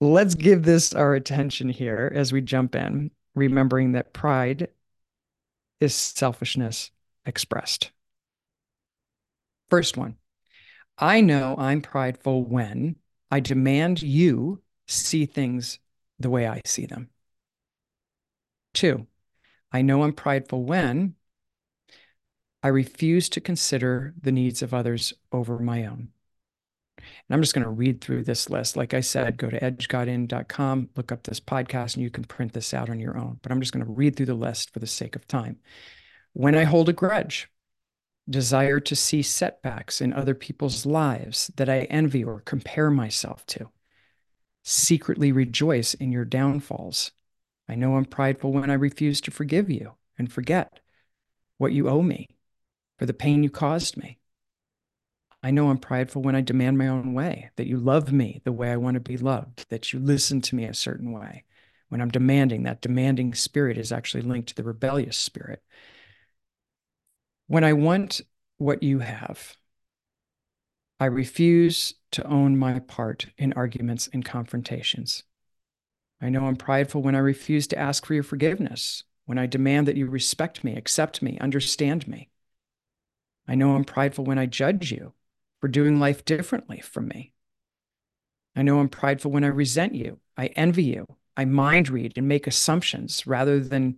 let's 0.00 0.34
give 0.34 0.64
this 0.64 0.92
our 0.94 1.14
attention 1.14 1.68
here 1.68 2.12
as 2.14 2.32
we 2.32 2.40
jump 2.40 2.74
in, 2.74 3.10
remembering 3.34 3.92
that 3.92 4.12
pride 4.12 4.68
is 5.80 5.94
selfishness 5.94 6.90
expressed. 7.26 7.90
First 9.70 9.96
one 9.96 10.16
I 10.98 11.20
know 11.20 11.56
I'm 11.58 11.80
prideful 11.80 12.44
when 12.44 12.96
I 13.30 13.40
demand 13.40 14.02
you 14.02 14.62
see 14.86 15.26
things 15.26 15.78
the 16.18 16.30
way 16.30 16.46
I 16.46 16.60
see 16.64 16.86
them. 16.86 17.10
Two, 18.72 19.06
I 19.72 19.82
know 19.82 20.02
I'm 20.02 20.12
prideful 20.12 20.64
when 20.64 21.14
I 22.62 22.68
refuse 22.68 23.28
to 23.30 23.40
consider 23.40 24.14
the 24.20 24.32
needs 24.32 24.62
of 24.62 24.72
others 24.72 25.12
over 25.32 25.58
my 25.58 25.84
own. 25.86 26.08
And 26.96 27.34
I'm 27.34 27.42
just 27.42 27.54
going 27.54 27.64
to 27.64 27.70
read 27.70 28.00
through 28.00 28.24
this 28.24 28.48
list. 28.48 28.76
Like 28.76 28.94
I 28.94 29.00
said, 29.00 29.36
go 29.36 29.50
to 29.50 29.60
edgegodin.com, 29.60 30.88
look 30.96 31.12
up 31.12 31.24
this 31.24 31.40
podcast, 31.40 31.94
and 31.94 32.02
you 32.02 32.10
can 32.10 32.24
print 32.24 32.52
this 32.52 32.72
out 32.72 32.88
on 32.88 33.00
your 33.00 33.18
own. 33.18 33.38
But 33.42 33.52
I'm 33.52 33.60
just 33.60 33.72
going 33.72 33.84
to 33.84 33.92
read 33.92 34.16
through 34.16 34.26
the 34.26 34.34
list 34.34 34.72
for 34.72 34.78
the 34.78 34.86
sake 34.86 35.14
of 35.14 35.26
time. 35.26 35.58
When 36.32 36.54
I 36.54 36.64
hold 36.64 36.88
a 36.88 36.92
grudge, 36.92 37.50
desire 38.28 38.80
to 38.80 38.96
see 38.96 39.22
setbacks 39.22 40.00
in 40.00 40.12
other 40.12 40.34
people's 40.34 40.86
lives 40.86 41.50
that 41.56 41.68
I 41.68 41.80
envy 41.82 42.24
or 42.24 42.40
compare 42.40 42.90
myself 42.90 43.44
to, 43.46 43.68
secretly 44.64 45.30
rejoice 45.30 45.94
in 45.94 46.10
your 46.10 46.24
downfalls. 46.24 47.12
I 47.68 47.76
know 47.76 47.96
I'm 47.96 48.06
prideful 48.06 48.52
when 48.52 48.70
I 48.70 48.74
refuse 48.74 49.20
to 49.22 49.30
forgive 49.30 49.70
you 49.70 49.92
and 50.18 50.32
forget 50.32 50.80
what 51.58 51.72
you 51.72 51.88
owe 51.88 52.02
me 52.02 52.30
for 52.98 53.06
the 53.06 53.14
pain 53.14 53.42
you 53.42 53.50
caused 53.50 53.96
me. 53.96 54.18
I 55.42 55.50
know 55.50 55.68
I'm 55.68 55.78
prideful 55.78 56.22
when 56.22 56.34
I 56.34 56.40
demand 56.40 56.78
my 56.78 56.88
own 56.88 57.12
way, 57.12 57.50
that 57.56 57.66
you 57.66 57.76
love 57.76 58.10
me 58.10 58.40
the 58.44 58.52
way 58.52 58.72
I 58.72 58.78
want 58.78 58.94
to 58.94 59.00
be 59.00 59.18
loved, 59.18 59.66
that 59.68 59.92
you 59.92 59.98
listen 59.98 60.40
to 60.40 60.56
me 60.56 60.64
a 60.64 60.72
certain 60.72 61.12
way. 61.12 61.44
When 61.90 62.00
I'm 62.00 62.08
demanding, 62.08 62.62
that 62.62 62.80
demanding 62.80 63.34
spirit 63.34 63.76
is 63.76 63.92
actually 63.92 64.22
linked 64.22 64.48
to 64.48 64.54
the 64.54 64.64
rebellious 64.64 65.18
spirit. 65.18 65.62
When 67.46 67.62
I 67.62 67.74
want 67.74 68.22
what 68.56 68.82
you 68.82 69.00
have, 69.00 69.56
I 70.98 71.06
refuse 71.06 71.92
to 72.14 72.26
own 72.26 72.56
my 72.56 72.78
part 72.78 73.26
in 73.36 73.52
arguments 73.52 74.08
and 74.12 74.24
confrontations. 74.24 75.24
I 76.20 76.30
know 76.30 76.46
I'm 76.46 76.56
prideful 76.56 77.02
when 77.02 77.14
I 77.14 77.18
refuse 77.18 77.66
to 77.68 77.78
ask 77.78 78.06
for 78.06 78.14
your 78.14 78.22
forgiveness, 78.22 79.04
when 79.26 79.38
I 79.38 79.46
demand 79.46 79.88
that 79.88 79.96
you 79.96 80.06
respect 80.06 80.64
me, 80.64 80.76
accept 80.76 81.22
me, 81.22 81.38
understand 81.40 82.06
me. 82.08 82.30
I 83.48 83.56
know 83.56 83.74
I'm 83.74 83.84
prideful 83.84 84.24
when 84.24 84.38
I 84.38 84.46
judge 84.46 84.90
you 84.90 85.12
for 85.60 85.68
doing 85.68 85.98
life 85.98 86.24
differently 86.24 86.80
from 86.80 87.08
me. 87.08 87.32
I 88.56 88.62
know 88.62 88.78
I'm 88.78 88.88
prideful 88.88 89.32
when 89.32 89.44
I 89.44 89.48
resent 89.48 89.94
you, 89.94 90.20
I 90.36 90.46
envy 90.46 90.84
you, 90.84 91.06
I 91.36 91.44
mind 91.44 91.88
read 91.88 92.12
and 92.16 92.28
make 92.28 92.46
assumptions 92.46 93.26
rather 93.26 93.58
than 93.58 93.96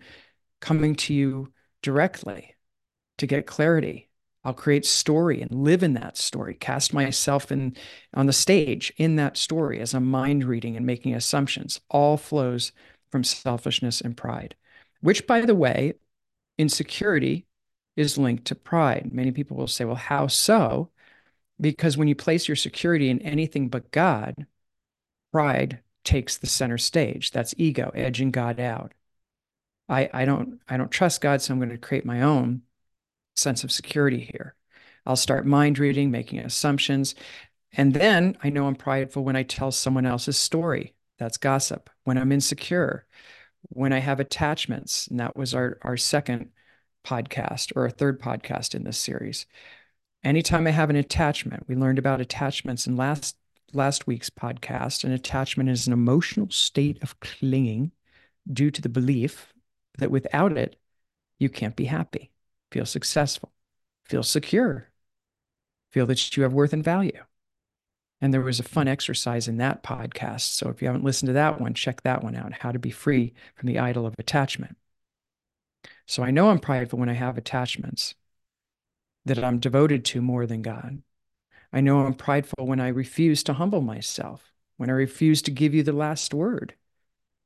coming 0.61 0.95
to 0.95 1.15
you 1.15 1.53
directly 1.83 2.55
to 3.19 3.27
get 3.27 3.47
clarity. 3.47 4.06
I'll 4.47 4.55
create 4.55 4.87
story 4.87 5.43
and 5.43 5.51
live 5.51 5.83
in 5.83 5.95
that 5.95 6.17
story, 6.17 6.55
cast 6.55 6.95
myself 6.95 7.51
in 7.51 7.77
on 8.15 8.27
the 8.27 8.33
stage 8.33 8.93
in 8.97 9.17
that 9.17 9.37
story 9.37 9.81
as 9.81 9.93
I'm 9.93 10.07
mind 10.07 10.45
reading 10.45 10.77
and 10.77 10.87
making 10.87 11.17
assumptions. 11.17 11.81
All 11.91 12.17
flows 12.17 12.71
from 13.11 13.25
selfishness 13.25 14.01
and 14.01 14.17
pride, 14.17 14.55
which, 15.01 15.27
by 15.27 15.41
the 15.41 15.55
way, 15.57 15.95
insecurity 16.59 17.45
is 17.97 18.19
linked 18.19 18.45
to 18.45 18.55
pride. 18.55 19.13
Many 19.13 19.33
people 19.33 19.57
will 19.57 19.67
say, 19.67 19.85
well, 19.85 19.97
how 19.97 20.29
so? 20.29 20.91
Because 21.61 21.97
when 21.97 22.07
you 22.07 22.15
place 22.15 22.47
your 22.47 22.57
security 22.57 23.11
in 23.11 23.21
anything 23.23 23.69
but 23.69 23.91
God, 23.91 24.47
pride 25.33 25.81
takes 26.05 26.37
the 26.37 26.47
center 26.47 26.79
stage. 26.79 27.33
That's 27.33 27.53
ego, 27.59 27.91
edging 27.97 28.31
God 28.31 28.61
out. 28.61 28.95
I, 29.89 30.09
I 30.15 30.25
don't 30.25 30.61
I 30.69 30.77
don't 30.77 30.91
trust 30.93 31.21
God, 31.21 31.43
so 31.43 31.53
I'm 31.53 31.59
going 31.59 31.71
to 31.71 31.79
create 31.79 32.05
my 32.05 32.23
own 32.23 32.63
sense 33.37 33.65
of 33.65 33.73
security 33.73 34.29
here. 34.33 34.55
I'll 35.05 35.17
start 35.17 35.47
mind 35.47 35.79
reading, 35.79 36.11
making 36.11 36.41
assumptions. 36.41 37.15
And 37.73 37.95
then 37.95 38.37
I 38.43 38.51
know 38.51 38.67
I'm 38.67 38.75
prideful 38.75 39.25
when 39.25 39.37
I 39.37 39.43
tell 39.43 39.71
someone 39.71 40.07
else's 40.07 40.37
story. 40.37 40.95
That's 41.19 41.37
gossip. 41.37 41.91
When 42.05 42.19
I'm 42.19 42.33
insecure, 42.33 43.07
when 43.69 43.93
I 43.93 43.99
have 43.99 44.21
attachments, 44.21 45.07
and 45.07 45.21
that 45.21 45.37
was 45.37 45.55
our, 45.55 45.79
our 45.83 45.97
second 45.97 46.51
podcast 47.05 47.73
or 47.77 47.87
a 47.87 47.91
third 47.91 48.21
podcast 48.21 48.75
in 48.75 48.85
this 48.85 48.99
series. 48.99 49.47
Anytime 50.25 50.67
I 50.67 50.71
have 50.71 50.91
an 50.91 50.97
attachment, 50.97 51.69
we 51.69 51.77
learned 51.77 51.99
about 51.99 52.21
attachments 52.21 52.87
in 52.87 52.97
last 52.97 53.37
last 53.73 54.07
week's 54.07 54.31
podcast. 54.31 55.05
An 55.05 55.13
attachment 55.13 55.69
is 55.69 55.87
an 55.87 55.93
emotional 55.93 56.51
state 56.51 57.03
of 57.03 57.19
clinging 57.21 57.93
due 58.51 58.71
to 58.71 58.81
the 58.81 58.89
belief 58.89 59.53
that 59.99 60.11
without 60.11 60.57
it, 60.57 60.77
you 61.39 61.49
can't 61.49 61.77
be 61.77 61.85
happy, 61.85 62.31
feel 62.77 62.85
successful, 62.85 63.51
feel 64.05 64.23
secure, 64.23 64.89
feel 65.91 66.05
that 66.05 66.37
you 66.37 66.43
have 66.43 66.53
worth 66.53 66.75
and 66.75 66.85
value. 66.85 67.25
And 68.21 68.35
there 68.35 68.43
was 68.43 68.61
a 68.61 68.65
fun 68.65 68.87
exercise 68.87 69.49
in 69.49 69.57
that 69.57 69.83
podcast. 69.83 70.43
So 70.43 70.69
if 70.69 70.83
you 70.83 70.89
haven't 70.89 71.05
listened 71.05 71.29
to 71.29 71.33
that 71.33 71.59
one, 71.59 71.73
check 71.73 72.03
that 72.03 72.23
one 72.23 72.37
out 72.37 72.53
How 72.53 72.73
to 72.73 72.79
Be 72.79 72.91
Free 72.91 73.33
from 73.55 73.69
the 73.69 73.79
Idol 73.79 74.05
of 74.05 74.15
Attachment. 74.19 74.77
So 76.05 76.23
I 76.23 76.31
know 76.31 76.51
I'm 76.51 76.59
prideful 76.59 76.99
when 76.99 77.09
I 77.09 77.15
have 77.15 77.39
attachments 77.39 78.15
that 79.25 79.43
I'm 79.43 79.59
devoted 79.59 80.05
to 80.07 80.21
more 80.21 80.45
than 80.47 80.61
God. 80.61 81.01
I 81.73 81.81
know 81.81 82.01
I'm 82.01 82.13
prideful 82.13 82.67
when 82.67 82.79
I 82.79 82.89
refuse 82.89 83.43
to 83.45 83.55
humble 83.55 83.81
myself, 83.81 84.53
when 84.77 84.91
I 84.91 84.93
refuse 84.93 85.41
to 85.43 85.51
give 85.51 85.73
you 85.73 85.83
the 85.83 85.93
last 85.93 86.35
word, 86.35 86.75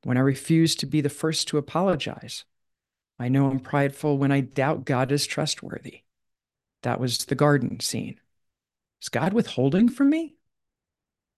when 0.03 0.17
I 0.17 0.21
refuse 0.21 0.75
to 0.75 0.85
be 0.85 0.99
the 0.99 1.07
first 1.07 1.47
to 1.47 1.57
apologize. 1.57 2.43
I 3.21 3.27
know 3.27 3.51
I'm 3.51 3.59
prideful 3.59 4.17
when 4.17 4.31
I 4.31 4.41
doubt 4.41 4.83
God 4.83 5.11
is 5.11 5.27
trustworthy. 5.27 6.01
That 6.81 6.99
was 6.99 7.19
the 7.19 7.35
garden 7.35 7.79
scene. 7.79 8.19
Is 8.99 9.09
God 9.09 9.31
withholding 9.31 9.89
from 9.89 10.09
me? 10.09 10.37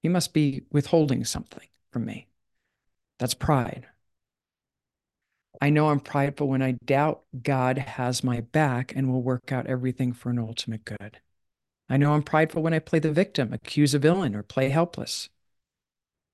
He 0.02 0.08
must 0.08 0.34
be 0.34 0.62
withholding 0.72 1.25
something 1.25 1.68
from 1.92 2.06
me. 2.06 2.28
That's 3.20 3.34
pride. 3.34 3.88
I 5.62 5.72
know 5.72 5.90
I'm 5.90 6.00
prideful 6.00 6.48
when 6.48 6.62
I 6.62 6.78
doubt 6.86 7.24
God 7.42 7.78
has 7.78 8.24
my 8.24 8.40
back 8.40 8.96
and 8.96 9.12
will 9.12 9.22
work 9.22 9.52
out 9.52 9.68
everything 9.68 10.13
for 10.13 10.30
an 10.30 10.40
ultimate 10.40 10.86
good. 10.86 11.20
I 11.90 11.98
know 11.98 12.13
I'm 12.13 12.24
prideful 12.24 12.63
when 12.63 12.74
I 12.74 12.80
play 12.80 13.00
the 13.00 13.12
victim, 13.12 13.52
accuse 13.52 13.94
a 13.94 14.00
villain, 14.00 14.36
or 14.36 14.44
play 14.44 14.70
helpless. 14.70 15.28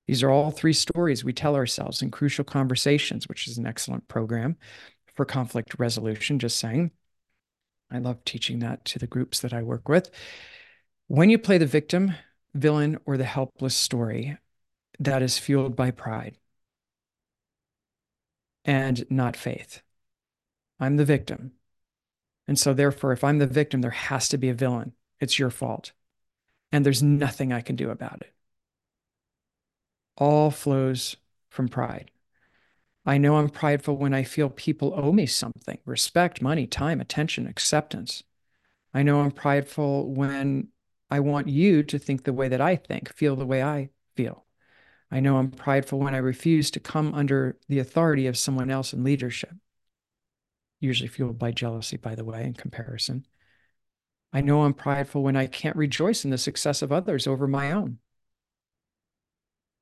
These 0.06 0.22
are 0.22 0.30
all 0.30 0.52
three 0.52 0.74
stories 0.74 1.24
we 1.24 1.34
tell 1.34 1.56
ourselves 1.56 2.04
in 2.04 2.12
Crucial 2.12 2.46
Conversations, 2.46 3.28
which 3.28 3.48
is 3.48 3.58
an 3.58 3.66
excellent 3.66 4.08
program 4.08 4.56
for 5.20 5.26
conflict 5.26 5.76
resolution, 5.78 6.40
just 6.40 6.56
saying. 6.56 6.92
I 7.92 7.98
love 7.98 8.24
teaching 8.24 8.60
that 8.60 8.86
to 8.86 9.00
the 9.00 9.06
groups 9.06 9.42
that 9.42 9.52
I 9.52 9.62
work 9.64 9.90
with. 9.90 10.10
When 11.08 11.30
you 11.30 11.38
play 11.38 11.58
the 11.58 11.66
victim, 11.66 12.14
villain, 12.54 12.98
or 13.06 13.18
the 13.18 13.26
helpless 13.26 13.76
story, 13.76 14.38
that 14.98 15.22
is 15.22 15.38
fueled 15.38 15.76
by 15.76 15.92
pride 15.92 16.38
and 18.64 19.06
not 19.10 19.36
faith. 19.36 19.82
I'm 20.80 20.96
the 20.96 21.04
victim. 21.04 21.52
And 22.48 22.58
so, 22.58 22.74
therefore, 22.74 23.12
if 23.12 23.22
I'm 23.22 23.40
the 23.40 23.46
victim, 23.46 23.82
there 23.82 23.92
has 23.92 24.30
to 24.30 24.38
be 24.38 24.48
a 24.48 24.54
villain. 24.54 24.94
It's 25.20 25.38
your 25.38 25.50
fault. 25.50 25.92
And 26.72 26.86
there's 26.86 27.04
nothing 27.04 27.52
I 27.52 27.60
can 27.60 27.76
do 27.76 27.90
about 27.90 28.22
it. 28.22 28.34
All 30.16 30.50
flows 30.50 31.18
from 31.50 31.68
pride. 31.68 32.10
I 33.10 33.18
know 33.18 33.38
I'm 33.38 33.50
prideful 33.50 33.98
when 33.98 34.14
I 34.14 34.22
feel 34.22 34.52
people 34.52 34.94
owe 34.96 35.12
me 35.12 35.26
something 35.26 35.80
respect, 35.84 36.44
money, 36.44 36.68
time, 36.68 37.02
attention, 37.02 37.48
acceptance. 37.48 38.22
I 38.94 39.02
know 39.02 39.22
I'm 39.22 39.32
prideful 39.32 40.14
when 40.14 40.68
I 41.10 41.20
want 41.20 41.48
you 41.50 41.82
to 41.82 41.98
think 41.98 42.24
the 42.24 42.34
way 42.34 42.50
that 42.50 42.62
I 42.62 42.76
think, 42.76 43.12
feel 43.16 43.36
the 43.36 43.48
way 43.48 43.64
I 43.64 43.90
feel. 44.16 44.46
I 45.10 45.22
know 45.22 45.38
I'm 45.38 45.50
prideful 45.50 45.98
when 45.98 46.14
I 46.14 46.20
refuse 46.20 46.70
to 46.70 46.80
come 46.80 47.16
under 47.16 47.58
the 47.68 47.80
authority 47.80 48.28
of 48.28 48.38
someone 48.38 48.70
else 48.70 48.94
in 48.94 49.04
leadership, 49.04 49.56
usually 50.80 51.10
fueled 51.10 51.40
by 51.40 51.50
jealousy, 51.50 51.98
by 51.98 52.14
the 52.14 52.24
way, 52.24 52.44
in 52.44 52.54
comparison. 52.54 53.26
I 54.32 54.42
know 54.42 54.62
I'm 54.62 54.76
prideful 54.76 55.24
when 55.24 55.36
I 55.36 55.48
can't 55.48 55.76
rejoice 55.76 56.26
in 56.26 56.30
the 56.30 56.38
success 56.38 56.84
of 56.84 56.92
others 56.92 57.26
over 57.26 57.48
my 57.48 57.72
own. 57.72 57.98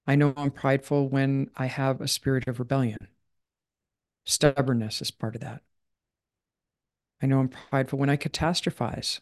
I 0.08 0.16
know 0.16 0.34
I'm 0.38 0.52
prideful 0.52 1.10
when 1.10 1.52
I 1.58 1.66
have 1.66 2.00
a 2.00 2.08
spirit 2.08 2.48
of 2.48 2.60
rebellion. 2.60 3.10
Stubbornness 4.28 5.02
is 5.02 5.10
part 5.10 5.36
of 5.36 5.42
that. 5.42 5.62
I 7.22 7.28
know 7.28 7.40
I'm 7.40 7.48
prideful 7.48 7.98
when 7.98 8.10
I 8.10 8.18
catastrophize 8.18 9.22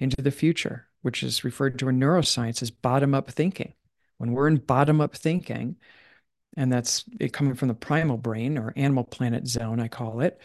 into 0.00 0.20
the 0.20 0.32
future, 0.32 0.88
which 1.02 1.22
is 1.22 1.44
referred 1.44 1.78
to 1.78 1.88
in 1.88 2.00
neuroscience 2.00 2.60
as 2.60 2.72
bottom 2.72 3.14
up 3.14 3.30
thinking. 3.30 3.72
When 4.18 4.32
we're 4.32 4.48
in 4.48 4.56
bottom 4.56 5.00
up 5.00 5.14
thinking, 5.14 5.76
and 6.56 6.72
that's 6.72 7.04
coming 7.30 7.54
from 7.54 7.68
the 7.68 7.74
primal 7.74 8.16
brain 8.16 8.58
or 8.58 8.72
animal 8.74 9.04
planet 9.04 9.46
zone, 9.46 9.78
I 9.78 9.86
call 9.86 10.20
it, 10.20 10.40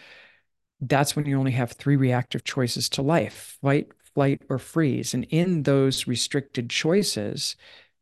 that's 0.80 1.16
when 1.16 1.26
you 1.26 1.40
only 1.40 1.54
have 1.54 1.72
three 1.72 1.96
reactive 1.96 2.44
choices 2.44 2.88
to 2.90 3.02
life 3.02 3.58
fight, 3.62 3.88
flight, 4.14 4.44
or 4.48 4.60
freeze. 4.60 5.16
And 5.16 5.24
in 5.32 5.64
those 5.64 6.06
restricted 6.06 6.70
choices, 6.70 7.56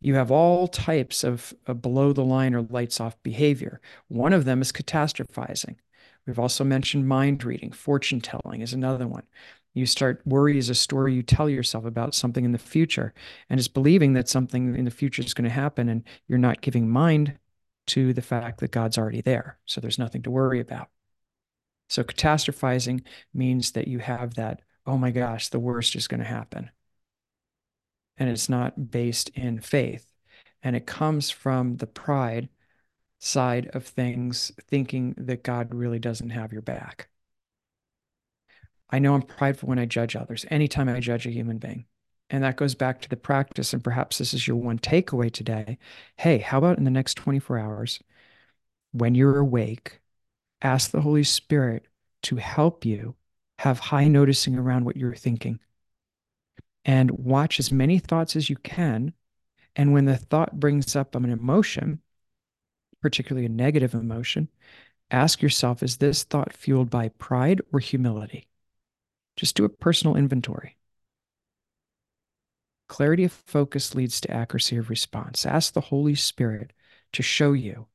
you 0.03 0.15
have 0.15 0.31
all 0.31 0.67
types 0.67 1.23
of, 1.23 1.53
of 1.65 1.81
below 1.81 2.13
the 2.13 2.23
line 2.23 2.53
or 2.53 2.61
lights 2.61 2.99
off 2.99 3.21
behavior. 3.23 3.79
One 4.07 4.33
of 4.33 4.45
them 4.45 4.61
is 4.61 4.71
catastrophizing. 4.71 5.75
We've 6.25 6.39
also 6.39 6.63
mentioned 6.63 7.07
mind 7.07 7.43
reading, 7.43 7.71
fortune 7.71 8.21
telling 8.21 8.61
is 8.61 8.73
another 8.73 9.07
one. 9.07 9.23
You 9.73 9.85
start 9.85 10.21
worry 10.25 10.57
is 10.57 10.69
a 10.69 10.75
story 10.75 11.13
you 11.15 11.23
tell 11.23 11.49
yourself 11.49 11.85
about 11.85 12.13
something 12.13 12.45
in 12.45 12.51
the 12.51 12.57
future, 12.59 13.13
and 13.49 13.59
it's 13.59 13.67
believing 13.67 14.13
that 14.13 14.29
something 14.29 14.75
in 14.75 14.85
the 14.85 14.91
future 14.91 15.23
is 15.23 15.33
going 15.33 15.45
to 15.45 15.49
happen, 15.49 15.89
and 15.89 16.03
you're 16.27 16.37
not 16.37 16.61
giving 16.61 16.89
mind 16.89 17.39
to 17.87 18.13
the 18.13 18.21
fact 18.21 18.59
that 18.59 18.71
God's 18.71 18.97
already 18.97 19.21
there. 19.21 19.57
So 19.65 19.81
there's 19.81 19.99
nothing 19.99 20.21
to 20.23 20.31
worry 20.31 20.59
about. 20.59 20.89
So 21.89 22.03
catastrophizing 22.03 23.03
means 23.33 23.71
that 23.71 23.87
you 23.87 23.99
have 23.99 24.35
that, 24.35 24.61
oh 24.85 24.97
my 24.97 25.11
gosh, 25.11 25.49
the 25.49 25.59
worst 25.59 25.95
is 25.95 26.07
going 26.07 26.21
to 26.21 26.25
happen. 26.25 26.69
And 28.17 28.29
it's 28.29 28.49
not 28.49 28.91
based 28.91 29.29
in 29.29 29.59
faith. 29.59 30.05
And 30.61 30.75
it 30.75 30.85
comes 30.85 31.29
from 31.29 31.77
the 31.77 31.87
pride 31.87 32.49
side 33.19 33.69
of 33.73 33.85
things, 33.85 34.51
thinking 34.69 35.13
that 35.17 35.43
God 35.43 35.73
really 35.73 35.99
doesn't 35.99 36.31
have 36.31 36.53
your 36.53 36.61
back. 36.61 37.09
I 38.89 38.99
know 38.99 39.15
I'm 39.15 39.21
prideful 39.23 39.69
when 39.69 39.79
I 39.79 39.85
judge 39.85 40.15
others, 40.15 40.45
anytime 40.49 40.87
I 40.87 40.99
judge 40.99 41.25
a 41.25 41.31
human 41.31 41.57
being. 41.57 41.85
And 42.29 42.43
that 42.43 42.57
goes 42.57 42.75
back 42.75 43.01
to 43.01 43.09
the 43.09 43.17
practice. 43.17 43.73
And 43.73 43.83
perhaps 43.83 44.17
this 44.17 44.33
is 44.33 44.47
your 44.47 44.57
one 44.57 44.79
takeaway 44.79 45.31
today. 45.31 45.77
Hey, 46.17 46.39
how 46.39 46.57
about 46.57 46.77
in 46.77 46.83
the 46.83 46.91
next 46.91 47.15
24 47.15 47.57
hours, 47.57 47.99
when 48.91 49.15
you're 49.15 49.37
awake, 49.37 49.99
ask 50.61 50.91
the 50.91 51.01
Holy 51.01 51.23
Spirit 51.23 51.87
to 52.23 52.35
help 52.37 52.85
you 52.85 53.15
have 53.59 53.79
high 53.79 54.07
noticing 54.07 54.57
around 54.57 54.85
what 54.85 54.97
you're 54.97 55.15
thinking 55.15 55.59
and 56.85 57.11
watch 57.11 57.59
as 57.59 57.71
many 57.71 57.99
thoughts 57.99 58.35
as 58.35 58.49
you 58.49 58.55
can. 58.57 59.13
And 59.75 59.93
when 59.93 60.05
the 60.05 60.17
thought 60.17 60.59
brings 60.59 60.95
up 60.95 61.15
an 61.15 61.25
emotion, 61.25 62.01
particularly 63.01 63.45
a 63.45 63.49
negative 63.49 63.93
emotion, 63.93 64.49
ask 65.09 65.41
yourself 65.41 65.83
is 65.83 65.97
this 65.97 66.23
thought 66.23 66.53
fueled 66.53 66.89
by 66.89 67.09
pride 67.09 67.61
or 67.71 67.79
humility? 67.79 68.47
Just 69.35 69.55
do 69.55 69.65
a 69.65 69.69
personal 69.69 70.15
inventory. 70.15 70.77
Clarity 72.87 73.23
of 73.23 73.31
focus 73.31 73.95
leads 73.95 74.21
to 74.21 74.31
accuracy 74.31 74.77
of 74.77 74.89
response. 74.89 75.45
Ask 75.45 75.73
the 75.73 75.81
Holy 75.81 76.15
Spirit 76.15 76.73
to 77.13 77.23
show 77.23 77.53
you 77.53 77.87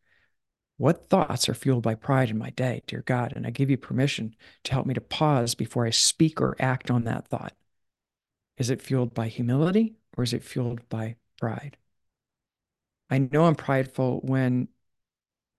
what 0.77 1.09
thoughts 1.09 1.49
are 1.49 1.55
fueled 1.55 1.83
by 1.83 1.95
pride 1.95 2.31
in 2.31 2.39
my 2.39 2.51
day, 2.51 2.83
dear 2.87 3.03
God. 3.03 3.33
And 3.37 3.47
I 3.47 3.51
give 3.51 3.71
you 3.71 3.77
permission 3.77 4.35
to 4.65 4.73
help 4.73 4.87
me 4.87 4.95
to 4.95 5.01
pause 5.01 5.55
before 5.55 5.87
I 5.87 5.91
speak 5.91 6.41
or 6.41 6.57
act 6.59 6.91
on 6.91 7.05
that 7.05 7.29
thought. 7.29 7.53
Is 8.59 8.71
it 8.71 8.83
fueled 8.83 9.15
by 9.15 9.29
humility 9.29 9.95
or 10.17 10.25
is 10.25 10.35
it 10.35 10.43
fueled 10.43 10.87
by 10.89 11.17
pride? 11.41 11.77
I 13.09 13.19
know 13.19 13.45
I'm 13.45 13.55
prideful 13.55 14.21
when 14.23 14.69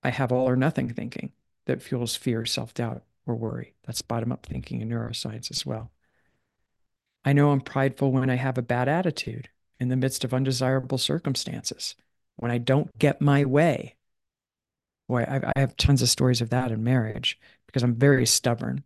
I 0.04 0.10
have 0.10 0.32
all 0.32 0.48
or 0.48 0.56
nothing 0.56 0.94
thinking 0.94 1.32
that 1.66 1.82
fuels 1.82 2.16
fear, 2.16 2.46
self 2.46 2.74
doubt, 2.74 3.04
or 3.26 3.36
worry. 3.36 3.74
That's 3.86 4.02
bottom 4.02 4.32
up 4.32 4.46
thinking 4.46 4.82
in 4.82 4.90
neuroscience 4.90 5.50
as 5.50 5.66
well. 5.66 5.92
I 7.24 7.34
know 7.34 7.52
I'm 7.52 7.62
prideful 7.62 8.12
when 8.12 8.30
I 8.30 8.36
have 8.36 8.58
a 8.58 8.62
bad 8.62 8.88
attitude 8.88 9.50
in 9.80 9.90
the 9.90 9.96
midst 9.96 10.24
of 10.24 10.34
undesirable 10.34 10.98
circumstances, 10.98 11.96
when 12.36 12.52
I 12.52 12.58
don't 12.58 12.98
get 12.98 13.22
my 13.22 13.46
way. 13.46 13.96
Boy, 15.08 15.24
I, 15.24 15.52
I 15.56 15.60
have 15.60 15.78
tons 15.78 16.02
of 16.02 16.10
stories 16.10 16.42
of 16.42 16.50
that 16.50 16.72
in 16.72 16.84
marriage 16.84 17.40
because 17.66 17.82
I'm 17.82 17.96
very 17.96 18.26
stubborn 18.26 18.84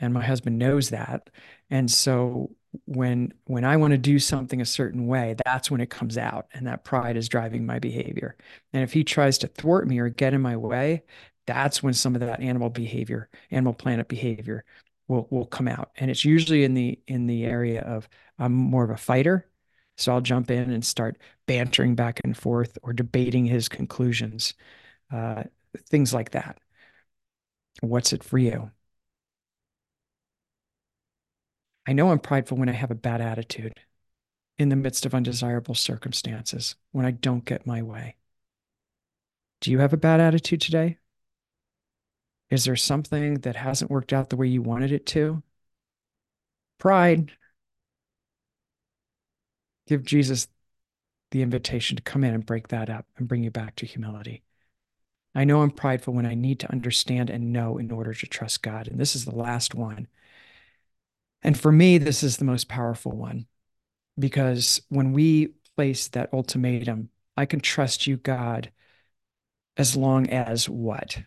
and 0.00 0.12
my 0.12 0.24
husband 0.24 0.58
knows 0.58 0.90
that. 0.90 1.30
And 1.70 1.90
so 1.90 2.50
when 2.86 3.32
when 3.46 3.64
I 3.64 3.76
want 3.76 3.92
to 3.92 3.98
do 3.98 4.18
something 4.18 4.60
a 4.60 4.66
certain 4.66 5.06
way, 5.06 5.36
that's 5.44 5.70
when 5.70 5.80
it 5.80 5.90
comes 5.90 6.18
out, 6.18 6.46
and 6.52 6.66
that 6.66 6.84
pride 6.84 7.16
is 7.16 7.28
driving 7.28 7.66
my 7.66 7.78
behavior. 7.78 8.36
And 8.72 8.82
if 8.82 8.92
he 8.92 9.04
tries 9.04 9.38
to 9.38 9.48
thwart 9.48 9.86
me 9.88 9.98
or 9.98 10.08
get 10.08 10.34
in 10.34 10.40
my 10.42 10.56
way, 10.56 11.04
that's 11.46 11.82
when 11.82 11.94
some 11.94 12.14
of 12.14 12.20
that 12.22 12.40
animal 12.40 12.70
behavior, 12.70 13.28
animal 13.50 13.74
planet 13.74 14.08
behavior, 14.08 14.64
will 15.08 15.26
will 15.30 15.46
come 15.46 15.68
out. 15.68 15.90
And 15.96 16.10
it's 16.10 16.24
usually 16.24 16.64
in 16.64 16.74
the 16.74 16.98
in 17.06 17.26
the 17.26 17.44
area 17.44 17.82
of 17.82 18.08
I'm 18.38 18.52
more 18.52 18.84
of 18.84 18.90
a 18.90 18.96
fighter, 18.96 19.48
so 19.96 20.12
I'll 20.12 20.20
jump 20.20 20.50
in 20.50 20.70
and 20.70 20.84
start 20.84 21.18
bantering 21.46 21.94
back 21.94 22.20
and 22.24 22.36
forth 22.36 22.78
or 22.82 22.92
debating 22.92 23.46
his 23.46 23.68
conclusions, 23.68 24.54
uh, 25.12 25.44
things 25.88 26.14
like 26.14 26.30
that. 26.32 26.58
What's 27.82 28.12
it 28.12 28.24
for 28.24 28.38
you? 28.38 28.70
I 31.86 31.92
know 31.92 32.10
I'm 32.10 32.18
prideful 32.18 32.56
when 32.56 32.68
I 32.68 32.72
have 32.72 32.90
a 32.90 32.96
bad 32.96 33.20
attitude 33.20 33.80
in 34.58 34.68
the 34.68 34.76
midst 34.76 35.04
of 35.04 35.14
undesirable 35.14 35.74
circumstances, 35.74 36.76
when 36.92 37.04
I 37.04 37.10
don't 37.10 37.44
get 37.44 37.66
my 37.66 37.82
way. 37.82 38.16
Do 39.60 39.70
you 39.70 39.80
have 39.80 39.92
a 39.92 39.98
bad 39.98 40.20
attitude 40.20 40.60
today? 40.60 40.98
Is 42.50 42.64
there 42.64 42.76
something 42.76 43.40
that 43.40 43.56
hasn't 43.56 43.90
worked 43.90 44.12
out 44.12 44.30
the 44.30 44.36
way 44.36 44.46
you 44.46 44.62
wanted 44.62 44.92
it 44.92 45.06
to? 45.06 45.42
Pride. 46.78 47.32
Give 49.86 50.04
Jesus 50.04 50.48
the 51.30 51.42
invitation 51.42 51.96
to 51.96 52.02
come 52.02 52.22
in 52.22 52.32
and 52.32 52.46
break 52.46 52.68
that 52.68 52.88
up 52.88 53.06
and 53.16 53.26
bring 53.26 53.42
you 53.42 53.50
back 53.50 53.74
to 53.76 53.86
humility. 53.86 54.42
I 55.34 55.44
know 55.44 55.62
I'm 55.62 55.70
prideful 55.70 56.14
when 56.14 56.26
I 56.26 56.34
need 56.34 56.60
to 56.60 56.70
understand 56.70 57.28
and 57.28 57.52
know 57.52 57.76
in 57.76 57.90
order 57.90 58.14
to 58.14 58.26
trust 58.26 58.62
God. 58.62 58.86
And 58.86 59.00
this 59.00 59.16
is 59.16 59.24
the 59.24 59.34
last 59.34 59.74
one. 59.74 60.06
And 61.44 61.58
for 61.58 61.70
me, 61.70 61.98
this 61.98 62.22
is 62.22 62.38
the 62.38 62.44
most 62.44 62.68
powerful 62.68 63.12
one 63.12 63.46
because 64.18 64.80
when 64.88 65.12
we 65.12 65.48
place 65.76 66.08
that 66.08 66.32
ultimatum, 66.32 67.10
I 67.36 67.46
can 67.46 67.60
trust 67.60 68.06
you, 68.06 68.16
God, 68.16 68.72
as 69.76 69.96
long 69.96 70.28
as 70.30 70.68
what? 70.68 71.18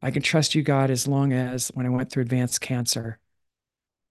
I 0.00 0.10
can 0.12 0.22
trust 0.22 0.54
you, 0.54 0.62
God, 0.62 0.90
as 0.90 1.08
long 1.08 1.32
as 1.32 1.68
when 1.74 1.86
I 1.86 1.88
went 1.88 2.10
through 2.10 2.22
advanced 2.22 2.60
cancer 2.60 3.18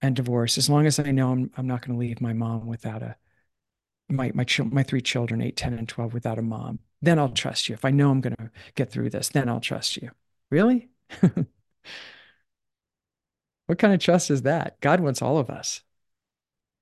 and 0.02 0.14
divorce, 0.14 0.58
as 0.58 0.68
long 0.68 0.86
as 0.86 0.98
I 0.98 1.10
know 1.10 1.32
I'm, 1.32 1.50
I'm 1.56 1.66
not 1.66 1.80
going 1.80 1.94
to 1.96 2.00
leave 2.00 2.20
my 2.20 2.34
mom 2.34 2.66
without 2.66 3.02
a, 3.02 3.16
my, 4.10 4.32
my, 4.34 4.44
my 4.70 4.82
three 4.82 5.00
children, 5.00 5.40
8, 5.40 5.56
10, 5.56 5.74
and 5.74 5.88
12, 5.88 6.12
without 6.12 6.38
a 6.38 6.42
mom, 6.42 6.80
then 7.00 7.18
I'll 7.18 7.30
trust 7.30 7.68
you. 7.68 7.74
If 7.74 7.84
I 7.84 7.90
know 7.90 8.10
I'm 8.10 8.20
going 8.20 8.36
to 8.36 8.50
get 8.74 8.90
through 8.90 9.10
this, 9.10 9.30
then 9.30 9.48
I'll 9.48 9.60
trust 9.60 9.96
you. 9.96 10.10
Really? 10.50 10.88
What 13.68 13.78
kind 13.78 13.92
of 13.92 14.00
trust 14.00 14.30
is 14.30 14.42
that? 14.42 14.80
God 14.80 15.00
wants 15.00 15.20
all 15.20 15.36
of 15.36 15.50
us. 15.50 15.82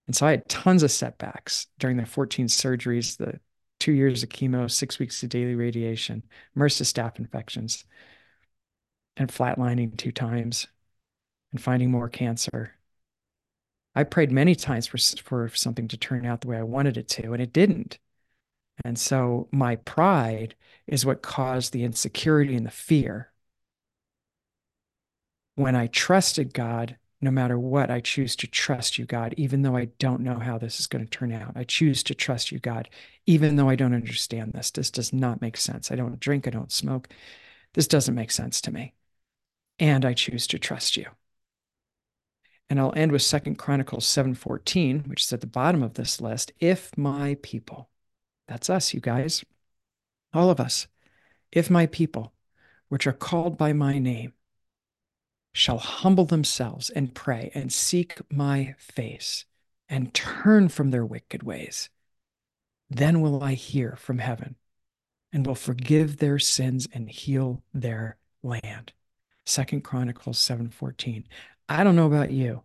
And 0.07 0.15
so 0.15 0.25
I 0.25 0.31
had 0.31 0.49
tons 0.49 0.85
of 0.85 0.93
setbacks 0.93 1.67
during 1.81 1.97
the 1.97 2.07
14 2.07 2.47
surgeries, 2.47 3.17
the 3.17 3.41
two 3.81 3.91
years 3.91 4.23
of 4.23 4.29
chemo, 4.29 4.71
six 4.71 5.01
weeks 5.01 5.21
of 5.25 5.29
daily 5.29 5.57
radiation, 5.57 6.23
MRSA 6.57 6.83
staph 6.83 7.19
infections, 7.19 7.85
and 9.17 9.29
flatlining 9.29 9.97
two 9.97 10.13
times 10.13 10.69
and 11.51 11.61
finding 11.61 11.91
more 11.91 12.09
cancer. 12.09 12.77
I 13.97 14.05
prayed 14.05 14.31
many 14.31 14.55
times 14.55 14.87
for, 14.87 14.99
for 15.25 15.49
something 15.57 15.89
to 15.89 15.97
turn 15.97 16.25
out 16.25 16.43
the 16.43 16.49
way 16.49 16.57
I 16.57 16.63
wanted 16.63 16.97
it 16.97 17.09
to, 17.09 17.33
and 17.33 17.43
it 17.43 17.53
didn't. 17.53 17.99
And 18.85 18.97
so 18.97 19.49
my 19.51 19.75
pride 19.75 20.55
is 20.87 21.05
what 21.05 21.21
caused 21.21 21.73
the 21.73 21.83
insecurity 21.83 22.55
and 22.55 22.65
the 22.65 22.71
fear 22.71 23.33
when 25.57 25.75
I 25.75 25.89
trusted 25.89 26.55
God, 26.55 26.97
no 27.21 27.31
matter 27.31 27.59
what, 27.59 27.91
I 27.91 28.01
choose 28.01 28.37
to 28.37 28.47
trust 28.47 28.99
you, 28.99 29.07
God, 29.07 29.35
even 29.37 29.63
though 29.63 29.75
I 29.75 29.87
don't 29.99 30.21
know 30.21 30.39
how 30.39 30.59
this 30.59 30.79
is 30.79 30.87
going 30.87 31.05
to 31.05 31.11
turn 31.11 31.33
out. 31.33 31.53
I 31.57 31.65
choose 31.65 32.03
to 32.05 32.15
trust 32.15 32.53
you, 32.53 32.59
God, 32.59 32.89
even 33.27 33.57
though 33.57 33.69
I 33.69 33.75
don't 33.75 33.95
understand 33.95 34.53
this. 34.53 34.71
This 34.71 34.91
does 34.91 35.13
not 35.13 35.41
make 35.41 35.57
sense. 35.57 35.91
I 35.91 35.97
don't 35.97 36.21
drink, 36.21 36.47
I 36.47 36.51
don't 36.51 36.71
smoke. 36.71 37.09
This 37.73 37.89
doesn't 37.89 38.15
make 38.15 38.31
sense 38.31 38.61
to 38.63 38.71
me. 38.71 38.93
And 39.79 40.05
I 40.05 40.13
choose 40.13 40.47
to 40.49 40.59
trust 40.59 40.97
you. 40.97 41.07
And 42.69 42.79
I'll 42.79 42.95
end 42.97 43.13
with 43.13 43.23
Second 43.23 43.57
Chronicles 43.57 44.05
7:14, 44.07 45.09
which 45.09 45.25
is 45.25 45.33
at 45.33 45.41
the 45.41 45.47
bottom 45.47 45.83
of 45.83 45.95
this 45.95 46.21
list. 46.21 46.53
If 46.59 46.97
my 46.99 47.37
people, 47.43 47.89
that's 48.47 48.69
us, 48.69 48.93
you 48.93 49.01
guys, 49.01 49.45
all 50.35 50.51
of 50.51 50.61
us, 50.61 50.87
if 51.53 51.71
my 51.71 51.87
people, 51.87 52.35
which 52.89 53.07
are 53.07 53.13
called 53.13 53.57
by 53.57 53.73
my 53.73 53.99
name, 53.99 54.33
shall 55.57 55.79
humble 55.79 56.27
themselves 56.27 56.91
and 56.91 57.15
pray 57.15 57.51
and 57.55 57.73
seek 57.73 58.21
my 58.31 58.75
face 58.79 59.47
and 59.89 60.13
turn 60.13 60.69
from 60.69 60.91
their 60.91 61.05
wicked 61.05 61.43
ways, 61.43 61.89
then 62.91 63.23
will 63.23 63.43
I 63.43 63.55
hear 63.55 63.97
from 63.97 64.19
heaven 64.19 64.57
and 65.33 65.47
will 65.47 65.55
forgive 65.55 66.19
their 66.19 66.39
sins 66.39 66.87
and 66.93 67.09
heal 67.09 67.63
their 67.73 68.19
land. 68.43 68.93
Second 69.47 69.81
Chronicles 69.83 70.39
7:14. 70.39 71.25
I 71.71 71.83
don't 71.85 71.97
know 71.97 72.07
about 72.07 72.31
you, 72.31 72.63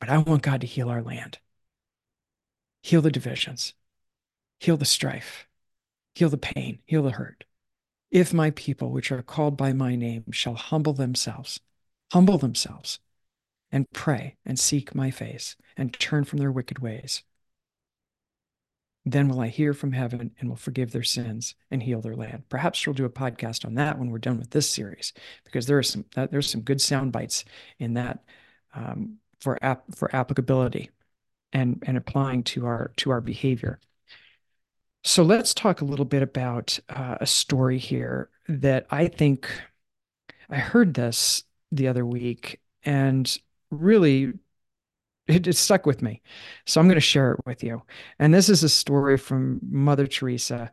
but 0.00 0.08
I 0.08 0.18
want 0.18 0.42
God 0.42 0.60
to 0.62 0.66
heal 0.66 0.88
our 0.88 1.02
land. 1.02 1.38
Heal 2.82 3.00
the 3.00 3.12
divisions. 3.12 3.74
Heal 4.58 4.76
the 4.76 4.84
strife. 4.84 5.46
Heal 6.16 6.30
the 6.30 6.36
pain. 6.36 6.80
Heal 6.84 7.04
the 7.04 7.12
hurt. 7.12 7.44
If 8.10 8.32
my 8.32 8.50
people, 8.50 8.90
which 8.90 9.12
are 9.12 9.22
called 9.22 9.56
by 9.56 9.72
my 9.72 9.94
name, 9.94 10.24
shall 10.32 10.54
humble 10.54 10.92
themselves, 10.92 11.60
humble 12.12 12.38
themselves, 12.38 12.98
and 13.70 13.90
pray 13.92 14.36
and 14.44 14.58
seek 14.58 14.94
my 14.94 15.10
face 15.10 15.56
and 15.76 15.92
turn 15.92 16.24
from 16.24 16.40
their 16.40 16.50
wicked 16.50 16.80
ways, 16.80 17.22
then 19.04 19.28
will 19.28 19.40
I 19.40 19.48
hear 19.48 19.72
from 19.72 19.92
heaven 19.92 20.32
and 20.38 20.48
will 20.48 20.56
forgive 20.56 20.92
their 20.92 21.02
sins 21.02 21.54
and 21.70 21.82
heal 21.82 22.00
their 22.00 22.16
land. 22.16 22.48
Perhaps 22.48 22.86
we'll 22.86 22.94
do 22.94 23.04
a 23.04 23.10
podcast 23.10 23.64
on 23.64 23.74
that 23.74 23.98
when 23.98 24.10
we're 24.10 24.18
done 24.18 24.38
with 24.38 24.50
this 24.50 24.68
series, 24.68 25.12
because 25.44 25.66
there 25.66 25.78
are 25.78 25.82
some 25.82 26.04
there's 26.14 26.50
some 26.50 26.60
good 26.62 26.80
sound 26.80 27.12
bites 27.12 27.44
in 27.78 27.94
that 27.94 28.22
um, 28.74 29.18
for 29.40 29.58
ap- 29.62 29.94
for 29.94 30.14
applicability 30.14 30.90
and 31.52 31.82
and 31.86 31.96
applying 31.96 32.42
to 32.44 32.66
our 32.66 32.92
to 32.96 33.10
our 33.10 33.20
behavior. 33.20 33.80
So 35.02 35.22
let's 35.22 35.54
talk 35.54 35.80
a 35.80 35.84
little 35.84 36.04
bit 36.04 36.22
about 36.22 36.78
uh, 36.88 37.16
a 37.20 37.26
story 37.26 37.78
here 37.78 38.28
that 38.48 38.86
I 38.90 39.08
think 39.08 39.50
I 40.50 40.56
heard 40.56 40.94
this 40.94 41.44
the 41.72 41.88
other 41.88 42.04
week 42.04 42.60
and 42.84 43.38
really 43.70 44.32
it, 45.28 45.46
it 45.46 45.56
stuck 45.56 45.86
with 45.86 46.02
me. 46.02 46.22
So 46.66 46.80
I'm 46.80 46.86
going 46.86 46.96
to 46.96 47.00
share 47.00 47.32
it 47.32 47.40
with 47.46 47.62
you. 47.62 47.82
And 48.18 48.34
this 48.34 48.48
is 48.48 48.62
a 48.62 48.68
story 48.68 49.16
from 49.16 49.60
Mother 49.70 50.06
Teresa 50.06 50.72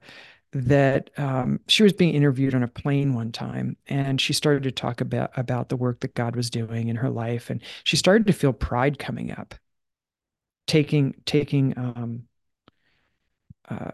that 0.54 1.12
um, 1.18 1.60
she 1.68 1.84
was 1.84 1.94
being 1.94 2.14
interviewed 2.14 2.56
on 2.56 2.64
a 2.64 2.68
plane 2.68 3.14
one 3.14 3.32
time 3.32 3.78
and 3.88 4.20
she 4.20 4.34
started 4.34 4.64
to 4.64 4.72
talk 4.72 5.02
about 5.02 5.32
about 5.38 5.70
the 5.70 5.76
work 5.76 6.00
that 6.00 6.16
God 6.16 6.36
was 6.36 6.50
doing 6.50 6.88
in 6.88 6.96
her 6.96 7.10
life 7.10 7.50
and 7.50 7.62
she 7.84 7.98
started 7.98 8.26
to 8.28 8.34
feel 8.34 8.54
pride 8.54 8.98
coming 8.98 9.32
up 9.32 9.56
taking 10.68 11.14
taking 11.26 11.78
um, 11.78 12.24
uh, 13.70 13.92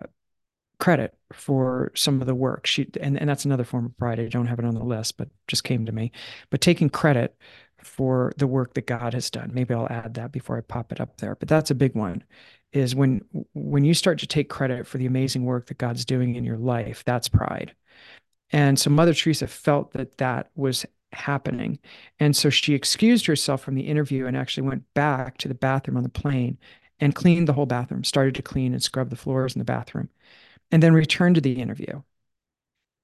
credit 0.83 1.15
for 1.31 1.93
some 1.95 2.19
of 2.19 2.27
the 2.27 2.35
work. 2.35 2.67
She 2.67 2.89
and, 2.99 3.17
and 3.17 3.29
that's 3.29 3.45
another 3.45 3.63
form 3.63 3.85
of 3.85 3.97
pride. 3.97 4.19
I 4.19 4.27
don't 4.27 4.47
have 4.47 4.59
it 4.59 4.65
on 4.65 4.75
the 4.75 4.83
list 4.83 5.17
but 5.17 5.29
just 5.47 5.63
came 5.63 5.85
to 5.85 5.93
me. 5.93 6.11
But 6.49 6.59
taking 6.59 6.89
credit 6.89 7.37
for 7.77 8.33
the 8.35 8.47
work 8.47 8.73
that 8.73 8.85
God 8.85 9.13
has 9.13 9.29
done 9.29 9.51
maybe 9.53 9.73
I'll 9.73 9.87
add 9.89 10.13
that 10.15 10.33
before 10.33 10.57
I 10.57 10.61
pop 10.61 10.91
it 10.91 10.99
up 11.01 11.17
there 11.17 11.35
but 11.35 11.47
that's 11.49 11.71
a 11.71 11.75
big 11.75 11.95
one 11.95 12.23
is 12.71 12.95
when 12.95 13.21
when 13.53 13.85
you 13.85 13.93
start 13.93 14.19
to 14.19 14.27
take 14.27 14.49
credit 14.49 14.85
for 14.85 14.97
the 14.97 15.05
amazing 15.05 15.45
work 15.45 15.67
that 15.67 15.77
God's 15.77 16.05
doing 16.05 16.35
in 16.35 16.43
your 16.43 16.57
life 16.57 17.03
that's 17.05 17.29
pride. 17.29 17.73
And 18.51 18.77
so 18.77 18.89
mother 18.89 19.13
teresa 19.13 19.47
felt 19.47 19.93
that 19.93 20.17
that 20.17 20.49
was 20.55 20.85
happening. 21.13 21.79
And 22.19 22.35
so 22.35 22.49
she 22.49 22.73
excused 22.73 23.25
herself 23.25 23.61
from 23.61 23.75
the 23.75 23.87
interview 23.87 24.25
and 24.25 24.35
actually 24.35 24.67
went 24.67 24.83
back 24.93 25.37
to 25.39 25.47
the 25.47 25.55
bathroom 25.55 25.97
on 25.97 26.03
the 26.03 26.09
plane 26.09 26.57
and 26.99 27.15
cleaned 27.15 27.47
the 27.47 27.53
whole 27.53 27.65
bathroom 27.65 28.03
started 28.03 28.35
to 28.35 28.41
clean 28.41 28.73
and 28.73 28.83
scrub 28.83 29.09
the 29.09 29.15
floors 29.15 29.55
in 29.55 29.59
the 29.59 29.65
bathroom 29.65 30.09
and 30.73 30.83
then 30.83 30.93
returned 30.93 31.35
to 31.35 31.41
the 31.41 31.61
interview 31.61 32.01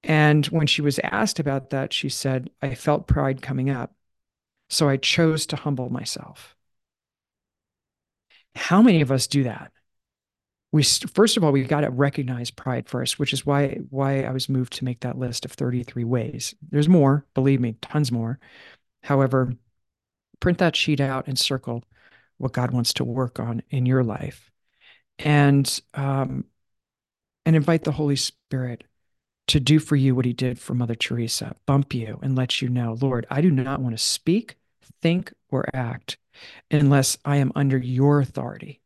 and 0.02 0.46
when 0.46 0.66
she 0.66 0.82
was 0.82 0.98
asked 1.04 1.38
about 1.38 1.70
that 1.70 1.92
she 1.92 2.08
said 2.08 2.50
i 2.60 2.74
felt 2.74 3.06
pride 3.06 3.40
coming 3.40 3.70
up 3.70 3.94
so 4.68 4.88
i 4.88 4.96
chose 4.96 5.46
to 5.46 5.56
humble 5.56 5.88
myself 5.88 6.54
how 8.54 8.82
many 8.82 9.00
of 9.00 9.10
us 9.10 9.26
do 9.26 9.44
that? 9.44 9.72
We 10.72 10.82
first 10.84 11.36
of 11.36 11.42
all 11.42 11.50
we've 11.52 11.68
got 11.68 11.80
to 11.80 11.90
recognize 11.90 12.50
pride 12.50 12.88
first, 12.88 13.18
which 13.18 13.32
is 13.32 13.44
why 13.44 13.78
why 13.90 14.22
I 14.22 14.30
was 14.30 14.48
moved 14.48 14.74
to 14.74 14.84
make 14.84 15.00
that 15.00 15.18
list 15.18 15.44
of 15.44 15.52
33 15.52 16.04
ways. 16.04 16.54
There's 16.70 16.88
more, 16.88 17.26
believe 17.34 17.60
me, 17.60 17.76
tons 17.82 18.12
more. 18.12 18.38
However, 19.02 19.52
print 20.38 20.58
that 20.58 20.76
sheet 20.76 21.00
out 21.00 21.26
and 21.26 21.38
circle 21.38 21.82
what 22.38 22.52
God 22.52 22.70
wants 22.70 22.92
to 22.94 23.04
work 23.04 23.40
on 23.40 23.62
in 23.70 23.84
your 23.84 24.04
life, 24.04 24.50
and 25.18 25.80
um, 25.94 26.44
and 27.50 27.56
invite 27.56 27.82
the 27.82 27.90
Holy 27.90 28.14
Spirit 28.14 28.84
to 29.48 29.58
do 29.58 29.80
for 29.80 29.96
you 29.96 30.14
what 30.14 30.24
He 30.24 30.32
did 30.32 30.56
for 30.60 30.72
Mother 30.72 30.94
Teresa, 30.94 31.56
bump 31.66 31.92
you 31.92 32.20
and 32.22 32.36
let 32.36 32.62
you 32.62 32.68
know, 32.68 32.96
Lord, 33.00 33.26
I 33.28 33.40
do 33.40 33.50
not 33.50 33.80
want 33.80 33.92
to 33.98 34.00
speak, 34.00 34.54
think, 35.02 35.32
or 35.48 35.64
act 35.74 36.16
unless 36.70 37.18
I 37.24 37.38
am 37.38 37.50
under 37.56 37.76
your 37.76 38.20
authority, 38.20 38.80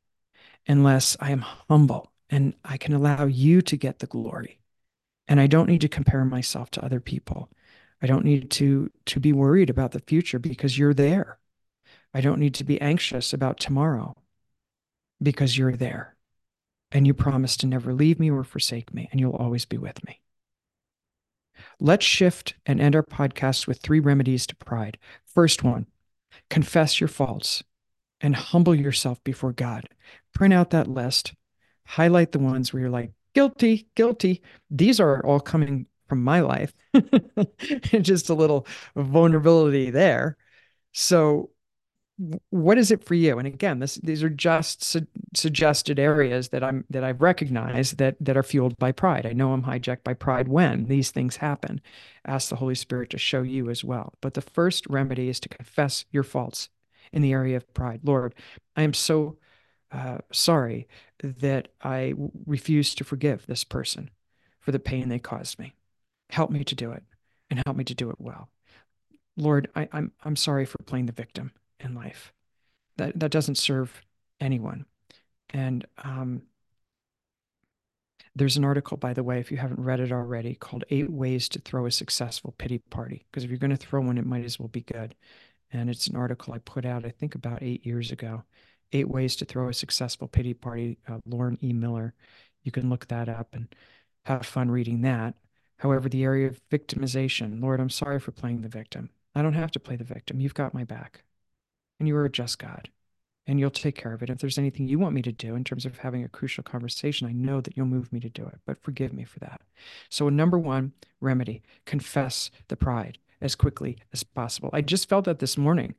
unless 0.66 1.14
I 1.20 1.30
am 1.30 1.40
humble 1.68 2.10
and 2.30 2.54
I 2.64 2.78
can 2.78 2.94
allow 2.94 3.26
you 3.26 3.60
to 3.60 3.76
get 3.76 3.98
the 3.98 4.06
glory. 4.06 4.60
And 5.28 5.40
I 5.40 5.46
don't 5.46 5.68
need 5.68 5.82
to 5.82 5.88
compare 5.88 6.24
myself 6.24 6.70
to 6.70 6.82
other 6.82 7.00
people. 7.00 7.50
I 8.00 8.06
don't 8.06 8.24
need 8.24 8.50
to 8.52 8.90
to 9.04 9.20
be 9.20 9.34
worried 9.34 9.68
about 9.68 9.92
the 9.92 10.00
future 10.00 10.38
because 10.38 10.78
you're 10.78 10.94
there. 10.94 11.38
I 12.14 12.22
don't 12.22 12.40
need 12.40 12.54
to 12.54 12.64
be 12.64 12.80
anxious 12.80 13.34
about 13.34 13.60
tomorrow 13.60 14.16
because 15.22 15.58
you're 15.58 15.76
there. 15.76 16.13
And 16.94 17.06
you 17.06 17.12
promise 17.12 17.56
to 17.58 17.66
never 17.66 17.92
leave 17.92 18.18
me 18.18 18.30
or 18.30 18.44
forsake 18.44 18.94
me, 18.94 19.08
and 19.10 19.20
you'll 19.20 19.34
always 19.34 19.66
be 19.66 19.76
with 19.76 20.02
me. 20.06 20.20
Let's 21.80 22.06
shift 22.06 22.54
and 22.64 22.80
end 22.80 22.94
our 22.94 23.02
podcast 23.02 23.66
with 23.66 23.80
three 23.82 24.00
remedies 24.00 24.46
to 24.46 24.56
pride. 24.56 24.96
First 25.26 25.62
one, 25.62 25.86
confess 26.48 27.00
your 27.00 27.08
faults, 27.08 27.62
and 28.20 28.34
humble 28.34 28.74
yourself 28.74 29.22
before 29.24 29.52
God. 29.52 29.88
Print 30.32 30.54
out 30.54 30.70
that 30.70 30.88
list, 30.88 31.34
highlight 31.86 32.32
the 32.32 32.38
ones 32.38 32.72
where 32.72 32.82
you're 32.82 32.90
like, 32.90 33.12
guilty, 33.34 33.88
guilty. 33.96 34.40
These 34.70 35.00
are 35.00 35.24
all 35.26 35.40
coming 35.40 35.86
from 36.08 36.22
my 36.22 36.40
life. 36.40 36.72
Just 38.00 38.30
a 38.30 38.34
little 38.34 38.66
vulnerability 38.94 39.90
there. 39.90 40.36
So 40.92 41.50
what 42.50 42.78
is 42.78 42.90
it 42.90 43.04
for 43.04 43.14
you? 43.14 43.38
And 43.38 43.46
again 43.46 43.80
this 43.80 43.96
these 43.96 44.22
are 44.22 44.30
just 44.30 44.84
su- 44.84 45.06
suggested 45.34 45.98
areas 45.98 46.50
that 46.50 46.62
i'm 46.62 46.84
that 46.88 47.02
i've 47.02 47.20
recognized 47.20 47.98
that 47.98 48.16
that 48.20 48.36
are 48.36 48.42
fueled 48.42 48.78
by 48.78 48.92
pride. 48.92 49.26
I 49.26 49.32
know 49.32 49.52
i'm 49.52 49.64
hijacked 49.64 50.04
by 50.04 50.14
pride 50.14 50.48
when 50.48 50.84
these 50.86 51.10
things 51.10 51.36
happen. 51.36 51.80
Ask 52.24 52.50
the 52.50 52.56
holy 52.56 52.76
spirit 52.76 53.10
to 53.10 53.18
show 53.18 53.42
you 53.42 53.68
as 53.68 53.82
well. 53.82 54.14
But 54.20 54.34
the 54.34 54.40
first 54.40 54.86
remedy 54.88 55.28
is 55.28 55.40
to 55.40 55.48
confess 55.48 56.04
your 56.12 56.22
faults 56.22 56.68
in 57.12 57.22
the 57.22 57.32
area 57.32 57.56
of 57.56 57.72
pride. 57.74 58.00
Lord 58.04 58.34
i 58.76 58.82
am 58.82 58.94
so 58.94 59.36
uh, 59.92 60.18
sorry 60.32 60.88
that 61.22 61.68
I 61.80 62.10
w- 62.10 62.30
refuse 62.46 62.94
to 62.96 63.04
forgive 63.04 63.46
this 63.46 63.62
person 63.62 64.10
for 64.58 64.72
the 64.72 64.80
pain 64.80 65.08
they 65.08 65.20
caused 65.20 65.58
me. 65.58 65.74
Help 66.30 66.50
me 66.50 66.64
to 66.64 66.74
do 66.74 66.90
it 66.90 67.04
and 67.48 67.62
help 67.64 67.76
me 67.76 67.84
to 67.84 67.94
do 67.94 68.10
it 68.10 68.16
well. 68.18 68.48
Lord 69.36 69.68
I, 69.74 69.88
i'm 69.92 70.12
i'm 70.24 70.36
sorry 70.36 70.64
for 70.64 70.78
playing 70.84 71.06
the 71.06 71.12
victim 71.12 71.52
in 71.84 71.94
life. 71.94 72.32
That 72.96 73.18
that 73.20 73.30
doesn't 73.30 73.56
serve 73.56 74.02
anyone. 74.40 74.86
And 75.50 75.86
um, 75.98 76.42
there's 78.34 78.56
an 78.56 78.64
article, 78.64 78.96
by 78.96 79.14
the 79.14 79.22
way, 79.22 79.38
if 79.38 79.50
you 79.52 79.56
haven't 79.56 79.84
read 79.84 80.00
it 80.00 80.10
already, 80.10 80.54
called 80.54 80.84
Eight 80.90 81.10
Ways 81.10 81.48
to 81.50 81.60
Throw 81.60 81.86
a 81.86 81.90
Successful 81.90 82.54
Pity 82.58 82.78
Party. 82.78 83.24
Because 83.30 83.44
if 83.44 83.50
you're 83.50 83.58
going 83.58 83.70
to 83.70 83.76
throw 83.76 84.00
one, 84.00 84.18
it 84.18 84.26
might 84.26 84.44
as 84.44 84.58
well 84.58 84.68
be 84.68 84.80
good. 84.80 85.14
And 85.72 85.88
it's 85.88 86.08
an 86.08 86.16
article 86.16 86.52
I 86.52 86.58
put 86.58 86.84
out, 86.84 87.04
I 87.04 87.10
think, 87.10 87.34
about 87.34 87.62
eight 87.62 87.86
years 87.86 88.10
ago. 88.10 88.42
Eight 88.92 89.08
Ways 89.08 89.36
to 89.36 89.44
Throw 89.44 89.68
a 89.68 89.74
Successful 89.74 90.28
Pity 90.28 90.54
Party, 90.54 90.98
uh, 91.08 91.18
Lauren 91.26 91.58
E. 91.62 91.72
Miller. 91.72 92.14
You 92.64 92.72
can 92.72 92.90
look 92.90 93.06
that 93.08 93.28
up 93.28 93.48
and 93.52 93.72
have 94.24 94.46
fun 94.46 94.70
reading 94.70 95.02
that. 95.02 95.34
However, 95.78 96.08
the 96.08 96.24
area 96.24 96.48
of 96.48 96.60
victimization, 96.70 97.60
Lord, 97.60 97.80
I'm 97.80 97.90
sorry 97.90 98.18
for 98.18 98.32
playing 98.32 98.62
the 98.62 98.68
victim. 98.68 99.10
I 99.34 99.42
don't 99.42 99.54
have 99.54 99.72
to 99.72 99.80
play 99.80 99.96
the 99.96 100.04
victim. 100.04 100.40
You've 100.40 100.54
got 100.54 100.74
my 100.74 100.84
back 100.84 101.22
and 101.98 102.08
you 102.08 102.16
are 102.16 102.24
a 102.24 102.30
just 102.30 102.58
God 102.58 102.90
and 103.46 103.60
you'll 103.60 103.70
take 103.70 103.94
care 103.94 104.12
of 104.12 104.22
it. 104.22 104.30
If 104.30 104.38
there's 104.38 104.58
anything 104.58 104.88
you 104.88 104.98
want 104.98 105.14
me 105.14 105.22
to 105.22 105.32
do 105.32 105.54
in 105.54 105.64
terms 105.64 105.84
of 105.84 105.98
having 105.98 106.24
a 106.24 106.28
crucial 106.28 106.64
conversation, 106.64 107.26
I 107.26 107.32
know 107.32 107.60
that 107.60 107.76
you'll 107.76 107.86
move 107.86 108.12
me 108.12 108.20
to 108.20 108.28
do 108.28 108.44
it, 108.46 108.58
but 108.66 108.82
forgive 108.82 109.12
me 109.12 109.24
for 109.24 109.38
that. 109.40 109.60
So, 110.08 110.28
number 110.28 110.58
one 110.58 110.92
remedy 111.20 111.62
confess 111.84 112.50
the 112.68 112.76
pride 112.76 113.18
as 113.40 113.54
quickly 113.54 113.98
as 114.12 114.22
possible. 114.22 114.70
I 114.72 114.80
just 114.80 115.08
felt 115.08 115.26
that 115.26 115.38
this 115.38 115.58
morning. 115.58 115.94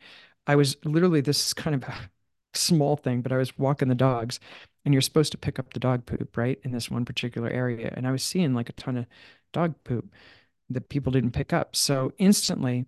I 0.47 0.55
was 0.55 0.77
literally, 0.83 1.21
this 1.21 1.47
is 1.47 1.53
kind 1.53 1.75
of 1.75 1.83
a 1.83 1.95
small 2.57 2.95
thing, 2.97 3.21
but 3.21 3.31
I 3.31 3.37
was 3.37 3.57
walking 3.57 3.87
the 3.87 3.95
dogs 3.95 4.39
and 4.83 4.93
you're 4.93 5.01
supposed 5.01 5.31
to 5.31 5.37
pick 5.37 5.59
up 5.59 5.73
the 5.73 5.79
dog 5.79 6.05
poop, 6.05 6.37
right? 6.37 6.59
In 6.63 6.71
this 6.71 6.89
one 6.89 7.05
particular 7.05 7.49
area. 7.49 7.91
And 7.95 8.07
I 8.07 8.11
was 8.11 8.23
seeing 8.23 8.53
like 8.53 8.69
a 8.69 8.73
ton 8.73 8.97
of 8.97 9.05
dog 9.53 9.75
poop 9.83 10.11
that 10.69 10.89
people 10.89 11.11
didn't 11.11 11.31
pick 11.31 11.53
up. 11.53 11.75
So, 11.75 12.11
instantly, 12.17 12.85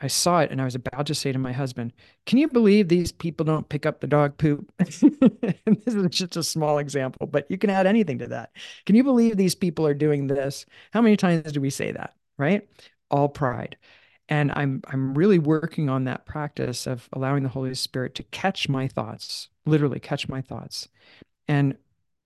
I 0.00 0.06
saw 0.06 0.40
it 0.40 0.50
and 0.50 0.60
I 0.60 0.64
was 0.64 0.74
about 0.74 1.06
to 1.06 1.14
say 1.14 1.32
to 1.32 1.38
my 1.38 1.52
husband, 1.52 1.92
Can 2.26 2.38
you 2.38 2.48
believe 2.48 2.88
these 2.88 3.12
people 3.12 3.44
don't 3.44 3.68
pick 3.68 3.84
up 3.84 4.00
the 4.00 4.06
dog 4.06 4.38
poop? 4.38 4.72
this 4.78 5.02
is 5.02 6.06
just 6.10 6.36
a 6.36 6.42
small 6.42 6.78
example, 6.78 7.26
but 7.26 7.50
you 7.50 7.58
can 7.58 7.70
add 7.70 7.86
anything 7.86 8.18
to 8.18 8.26
that. 8.28 8.50
Can 8.86 8.96
you 8.96 9.04
believe 9.04 9.36
these 9.36 9.54
people 9.54 9.86
are 9.86 9.94
doing 9.94 10.26
this? 10.26 10.64
How 10.92 11.02
many 11.02 11.16
times 11.16 11.52
do 11.52 11.60
we 11.60 11.70
say 11.70 11.92
that? 11.92 12.14
Right? 12.38 12.66
All 13.10 13.28
pride. 13.28 13.76
And 14.28 14.52
I'm 14.54 14.82
I'm 14.86 15.14
really 15.14 15.38
working 15.38 15.88
on 15.88 16.04
that 16.04 16.24
practice 16.24 16.86
of 16.86 17.08
allowing 17.12 17.42
the 17.42 17.48
Holy 17.50 17.74
Spirit 17.74 18.14
to 18.16 18.22
catch 18.24 18.68
my 18.68 18.88
thoughts, 18.88 19.48
literally 19.66 20.00
catch 20.00 20.28
my 20.28 20.40
thoughts, 20.40 20.88
and 21.48 21.76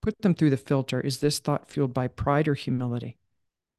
put 0.02 0.20
them 0.22 0.34
through 0.34 0.50
the 0.50 0.56
filter. 0.58 1.00
Is 1.00 1.20
this 1.20 1.38
thought 1.40 1.68
fueled 1.68 1.94
by 1.94 2.08
pride 2.08 2.48
or 2.48 2.54
humility? 2.54 3.18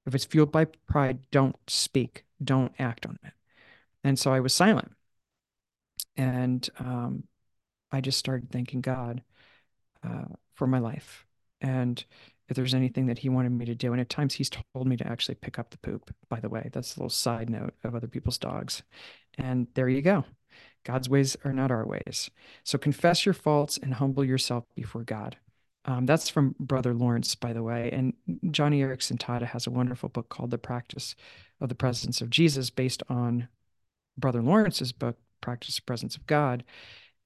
If 0.07 0.15
it's 0.15 0.25
fueled 0.25 0.51
by 0.51 0.65
pride, 0.65 1.19
don't 1.31 1.57
speak, 1.67 2.25
don't 2.43 2.73
act 2.79 3.05
on 3.05 3.19
it. 3.23 3.33
And 4.05 4.19
so 4.19 4.31
I 4.31 4.39
was 4.39 4.53
silent. 4.53 4.91
And 6.15 6.69
um, 6.77 7.23
I 7.91 8.01
just 8.01 8.19
started 8.19 8.51
thanking 8.51 8.81
God 8.81 9.23
uh, 10.03 10.25
for 10.53 10.67
my 10.67 10.77
life. 10.77 11.25
And 11.59 12.05
if 12.47 12.55
there's 12.55 12.75
anything 12.75 13.07
that 13.07 13.17
he 13.17 13.29
wanted 13.29 13.51
me 13.51 13.65
to 13.65 13.73
do, 13.73 13.91
and 13.93 13.99
at 13.99 14.09
times 14.09 14.35
he's 14.35 14.51
told 14.51 14.87
me 14.87 14.95
to 14.97 15.07
actually 15.07 15.35
pick 15.35 15.57
up 15.57 15.71
the 15.71 15.79
poop, 15.79 16.13
by 16.29 16.39
the 16.39 16.49
way, 16.49 16.69
that's 16.71 16.95
a 16.95 16.99
little 16.99 17.09
side 17.09 17.49
note 17.49 17.73
of 17.83 17.95
other 17.95 18.07
people's 18.07 18.37
dogs. 18.37 18.83
And 19.39 19.65
there 19.73 19.89
you 19.89 20.03
go. 20.03 20.23
God's 20.83 21.09
ways 21.09 21.35
are 21.43 21.51
not 21.51 21.71
our 21.71 21.87
ways. 21.87 22.29
So 22.63 22.77
confess 22.77 23.25
your 23.25 23.33
faults 23.33 23.79
and 23.81 23.95
humble 23.95 24.23
yourself 24.23 24.65
before 24.75 25.03
God. 25.03 25.37
Um, 25.85 26.05
that's 26.05 26.29
from 26.29 26.53
Brother 26.59 26.93
Lawrence, 26.93 27.33
by 27.33 27.53
the 27.53 27.63
way. 27.63 27.89
And 27.91 28.13
Joni 28.53 28.81
Eareckson 28.81 29.17
Tada 29.17 29.47
has 29.47 29.65
a 29.65 29.71
wonderful 29.71 30.09
book 30.09 30.29
called 30.29 30.51
The 30.51 30.59
Practice 30.59 31.15
of 31.59 31.69
the 31.69 31.75
Presence 31.75 32.21
of 32.21 32.29
Jesus, 32.29 32.69
based 32.69 33.01
on 33.09 33.47
Brother 34.17 34.41
Lawrence's 34.41 34.91
book, 34.91 35.17
Practice 35.41 35.75
the 35.75 35.81
Presence 35.81 36.15
of 36.15 36.25
God. 36.27 36.63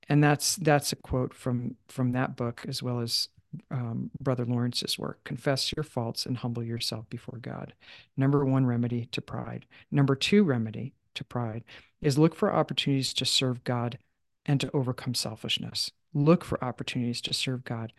And 0.08 0.24
that's 0.24 0.56
that's 0.56 0.92
a 0.92 0.96
quote 0.96 1.34
from 1.34 1.76
from 1.88 2.14
that 2.14 2.36
book 2.36 2.66
as 2.68 2.82
well 2.82 3.00
as 3.00 3.30
um, 3.72 4.12
Brother 4.20 4.46
Lawrence's 4.46 4.98
work. 4.98 5.24
Confess 5.24 5.74
your 5.76 5.84
faults 5.84 6.26
and 6.26 6.38
humble 6.38 6.64
yourself 6.64 7.10
before 7.10 7.40
God. 7.40 7.74
Number 8.18 8.46
one 8.46 8.66
remedy 8.66 9.08
to 9.12 9.22
pride. 9.22 9.66
Number 9.92 10.16
two 10.16 10.44
remedy 10.44 10.94
to 11.16 11.24
pride 11.24 11.64
is 12.02 12.18
look 12.18 12.36
for 12.36 12.54
opportunities 12.54 13.14
to 13.14 13.26
serve 13.26 13.64
God 13.64 13.98
and 14.46 14.60
to 14.62 14.70
overcome 14.74 15.14
selfishness. 15.14 15.92
Look 16.14 16.44
for 16.44 16.64
opportunities 16.64 17.22
to 17.22 17.34
serve 17.34 17.64
God 17.64 17.94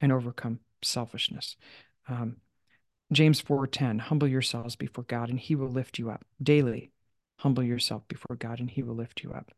and 0.00 0.12
overcome 0.12 0.60
selfishness. 0.82 1.56
Um, 2.08 2.38
James 3.12 3.40
4:10 3.40 4.00
Humble 4.00 4.28
yourselves 4.28 4.76
before 4.76 5.04
God 5.04 5.30
and 5.30 5.38
he 5.38 5.54
will 5.54 5.68
lift 5.68 5.98
you 5.98 6.10
up. 6.10 6.24
Daily 6.42 6.90
humble 7.44 7.62
yourself 7.62 8.08
before 8.08 8.36
God 8.36 8.58
and 8.58 8.70
he 8.70 8.82
will 8.82 8.94
lift 8.94 9.22
you 9.22 9.32
up. 9.32 9.52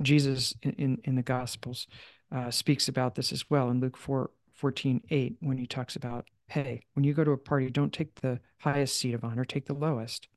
Jesus 0.00 0.54
in, 0.62 0.72
in, 0.72 0.98
in 1.02 1.14
the 1.16 1.22
Gospels 1.22 1.88
uh, 2.30 2.52
speaks 2.52 2.86
about 2.86 3.16
this 3.16 3.32
as 3.32 3.50
well 3.50 3.70
in 3.70 3.80
Luke 3.80 3.96
4 3.96 4.30
14 4.54 5.02
8 5.10 5.36
when 5.40 5.58
he 5.58 5.66
talks 5.66 5.96
about 5.96 6.26
hey, 6.48 6.84
when 6.94 7.02
you 7.02 7.12
go 7.12 7.24
to 7.24 7.32
a 7.32 7.36
party, 7.36 7.68
don't 7.70 7.92
take 7.92 8.14
the 8.20 8.38
highest 8.58 8.94
seat 8.96 9.14
of 9.14 9.24
honor, 9.24 9.44
take 9.44 9.66
the 9.66 9.74
lowest, 9.74 10.28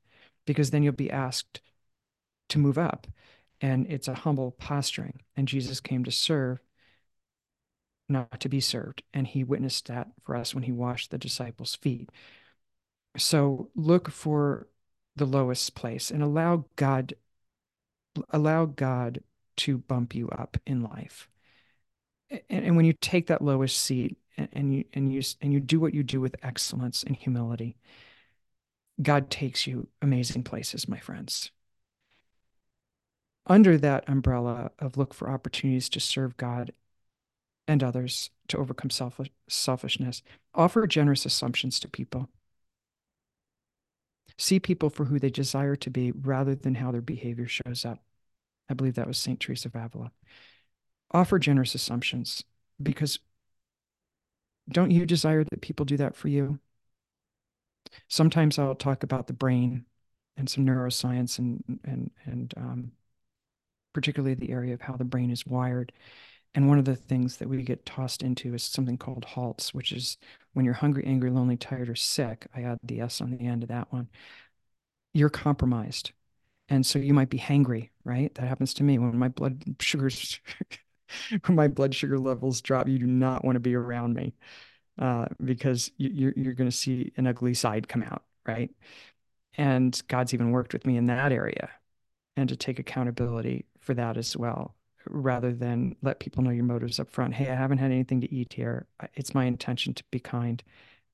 because 0.44 0.70
then 0.70 0.82
you'll 0.82 0.92
be 0.92 1.08
asked 1.08 1.60
to 2.48 2.58
move 2.58 2.76
up. 2.76 3.06
And 3.60 3.86
it's 3.88 4.08
a 4.08 4.14
humble 4.14 4.50
posturing. 4.50 5.20
And 5.36 5.46
Jesus 5.46 5.78
came 5.78 6.02
to 6.02 6.10
serve, 6.10 6.58
not 8.08 8.40
to 8.40 8.48
be 8.48 8.58
served. 8.58 9.04
And 9.14 9.24
he 9.24 9.44
witnessed 9.44 9.86
that 9.86 10.08
for 10.24 10.34
us 10.34 10.52
when 10.52 10.64
he 10.64 10.72
washed 10.72 11.12
the 11.12 11.18
disciples' 11.18 11.76
feet. 11.76 12.10
So 13.16 13.70
look 13.76 14.10
for 14.10 14.66
the 15.20 15.26
lowest 15.26 15.74
place 15.74 16.10
and 16.10 16.22
allow 16.22 16.64
God 16.76 17.14
allow 18.30 18.64
God 18.64 19.22
to 19.58 19.78
bump 19.78 20.14
you 20.14 20.28
up 20.30 20.56
in 20.66 20.82
life. 20.82 21.28
And, 22.30 22.42
and 22.48 22.76
when 22.76 22.86
you 22.86 22.94
take 22.94 23.26
that 23.26 23.42
lowest 23.42 23.76
seat 23.76 24.16
and, 24.38 24.48
and 24.52 24.74
you 24.74 24.84
and 24.94 25.12
you 25.12 25.22
and 25.42 25.52
you 25.52 25.60
do 25.60 25.78
what 25.78 25.94
you 25.94 26.02
do 26.02 26.20
with 26.20 26.34
excellence 26.42 27.02
and 27.02 27.14
humility, 27.14 27.76
God 29.02 29.30
takes 29.30 29.66
you 29.66 29.88
amazing 30.00 30.42
places, 30.42 30.88
my 30.88 30.98
friends. 30.98 31.50
Under 33.46 33.76
that 33.76 34.08
umbrella 34.08 34.70
of 34.78 34.96
look 34.96 35.12
for 35.12 35.28
opportunities 35.28 35.90
to 35.90 36.00
serve 36.00 36.38
God 36.38 36.72
and 37.68 37.82
others 37.82 38.30
to 38.48 38.56
overcome 38.56 38.90
selfish, 38.90 39.30
selfishness, 39.48 40.22
offer 40.54 40.86
generous 40.86 41.26
assumptions 41.26 41.78
to 41.80 41.88
people. 41.88 42.30
See 44.40 44.58
people 44.58 44.88
for 44.88 45.04
who 45.04 45.18
they 45.18 45.28
desire 45.28 45.76
to 45.76 45.90
be 45.90 46.12
rather 46.12 46.54
than 46.54 46.76
how 46.76 46.90
their 46.92 47.02
behavior 47.02 47.46
shows 47.46 47.84
up. 47.84 47.98
I 48.70 48.74
believe 48.74 48.94
that 48.94 49.06
was 49.06 49.18
St. 49.18 49.38
Teresa 49.38 49.68
of 49.68 49.74
Avila. 49.74 50.12
Offer 51.10 51.38
generous 51.38 51.74
assumptions 51.74 52.42
because 52.82 53.18
don't 54.70 54.92
you 54.92 55.04
desire 55.04 55.44
that 55.44 55.60
people 55.60 55.84
do 55.84 55.98
that 55.98 56.16
for 56.16 56.28
you? 56.28 56.58
Sometimes 58.08 58.58
I'll 58.58 58.74
talk 58.74 59.02
about 59.02 59.26
the 59.26 59.34
brain 59.34 59.84
and 60.38 60.48
some 60.48 60.64
neuroscience 60.64 61.38
and 61.38 61.62
and 61.84 62.10
and 62.24 62.54
um, 62.56 62.92
particularly 63.92 64.32
the 64.32 64.52
area 64.52 64.72
of 64.72 64.80
how 64.80 64.96
the 64.96 65.04
brain 65.04 65.30
is 65.30 65.44
wired. 65.44 65.92
And 66.54 66.68
one 66.68 66.78
of 66.78 66.84
the 66.84 66.96
things 66.96 67.36
that 67.36 67.48
we 67.48 67.62
get 67.62 67.86
tossed 67.86 68.22
into 68.22 68.54
is 68.54 68.62
something 68.64 68.98
called 68.98 69.24
HALTs, 69.24 69.72
which 69.72 69.92
is 69.92 70.18
when 70.52 70.64
you're 70.64 70.74
hungry, 70.74 71.04
angry, 71.06 71.30
lonely, 71.30 71.56
tired, 71.56 71.88
or 71.88 71.94
sick. 71.94 72.46
I 72.54 72.62
add 72.62 72.78
the 72.82 73.00
S 73.00 73.20
on 73.20 73.30
the 73.30 73.46
end 73.46 73.62
of 73.62 73.68
that 73.68 73.92
one. 73.92 74.08
You're 75.14 75.30
compromised. 75.30 76.12
And 76.68 76.84
so 76.84 76.98
you 76.98 77.14
might 77.14 77.30
be 77.30 77.38
hangry, 77.38 77.90
right? 78.04 78.34
That 78.34 78.48
happens 78.48 78.74
to 78.74 78.84
me 78.84 78.98
when 78.98 79.16
my 79.16 79.28
blood 79.28 79.62
sugars, 79.80 80.40
when 81.46 81.56
my 81.56 81.68
blood 81.68 81.94
sugar 81.94 82.18
levels 82.18 82.60
drop. 82.60 82.88
You 82.88 82.98
do 82.98 83.06
not 83.06 83.44
want 83.44 83.56
to 83.56 83.60
be 83.60 83.74
around 83.74 84.14
me 84.14 84.34
uh, 84.98 85.26
because 85.42 85.90
you, 85.98 86.10
you're, 86.10 86.32
you're 86.36 86.54
going 86.54 86.70
to 86.70 86.76
see 86.76 87.12
an 87.16 87.26
ugly 87.28 87.54
side 87.54 87.88
come 87.88 88.02
out, 88.02 88.24
right? 88.46 88.70
And 89.56 90.00
God's 90.08 90.34
even 90.34 90.50
worked 90.50 90.72
with 90.72 90.86
me 90.86 90.96
in 90.96 91.06
that 91.06 91.32
area 91.32 91.70
and 92.36 92.48
to 92.48 92.56
take 92.56 92.78
accountability 92.78 93.66
for 93.80 93.94
that 93.94 94.16
as 94.16 94.36
well 94.36 94.74
rather 95.06 95.52
than 95.52 95.96
let 96.02 96.20
people 96.20 96.42
know 96.42 96.50
your 96.50 96.64
motives 96.64 97.00
up 97.00 97.10
front. 97.10 97.34
Hey, 97.34 97.50
I 97.50 97.54
haven't 97.54 97.78
had 97.78 97.90
anything 97.90 98.20
to 98.20 98.34
eat 98.34 98.52
here. 98.54 98.86
It's 99.14 99.34
my 99.34 99.44
intention 99.44 99.94
to 99.94 100.04
be 100.10 100.20
kind. 100.20 100.62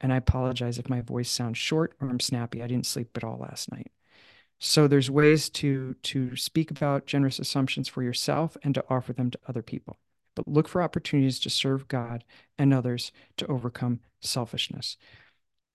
And 0.00 0.12
I 0.12 0.16
apologize 0.16 0.78
if 0.78 0.88
my 0.88 1.00
voice 1.00 1.30
sounds 1.30 1.58
short 1.58 1.94
or 2.00 2.08
I'm 2.08 2.20
snappy. 2.20 2.62
I 2.62 2.66
didn't 2.66 2.86
sleep 2.86 3.16
at 3.16 3.24
all 3.24 3.38
last 3.38 3.72
night. 3.72 3.90
So 4.58 4.88
there's 4.88 5.10
ways 5.10 5.48
to 5.50 5.94
to 6.02 6.36
speak 6.36 6.70
about 6.70 7.06
generous 7.06 7.38
assumptions 7.38 7.88
for 7.88 8.02
yourself 8.02 8.56
and 8.62 8.74
to 8.74 8.84
offer 8.88 9.12
them 9.12 9.30
to 9.30 9.38
other 9.46 9.62
people. 9.62 9.98
But 10.34 10.48
look 10.48 10.68
for 10.68 10.82
opportunities 10.82 11.38
to 11.40 11.50
serve 11.50 11.88
God 11.88 12.24
and 12.58 12.72
others 12.72 13.12
to 13.38 13.46
overcome 13.46 14.00
selfishness. 14.20 14.96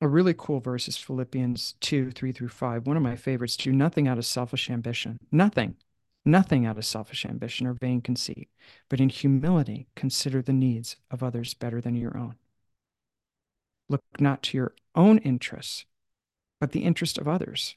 A 0.02 0.08
really 0.08 0.34
cool 0.36 0.60
verse 0.60 0.88
is 0.88 0.97
Philippians 0.97 1.76
2, 1.80 2.12
3 2.12 2.32
through 2.32 2.50
5. 2.50 2.88
One 2.88 2.97
of 2.97 3.04
my 3.04 3.15
favorites. 3.15 3.56
Do 3.56 3.71
nothing 3.71 4.08
out 4.08 4.17
of 4.17 4.26
selfish 4.26 4.69
ambition. 4.69 5.17
Nothing 5.32 5.76
Nothing 6.23 6.65
out 6.65 6.77
of 6.77 6.86
selfish 6.86 7.25
ambition 7.25 7.65
or 7.65 7.73
vain 7.73 8.01
conceit, 8.01 8.49
but 8.89 8.99
in 8.99 9.10
humility 9.10 9.88
consider 9.95 10.41
the 10.41 10.53
needs 10.53 10.95
of 11.10 11.23
others 11.23 11.53
better 11.55 11.81
than 11.81 11.95
your 11.95 12.15
own. 12.15 12.36
Look 13.89 14.03
not 14.19 14.43
to 14.43 14.57
your 14.57 14.73
own 14.95 15.17
interests, 15.19 15.86
but 16.60 16.71
the 16.71 16.84
interest 16.84 17.17
of 17.17 17.27
others. 17.27 17.75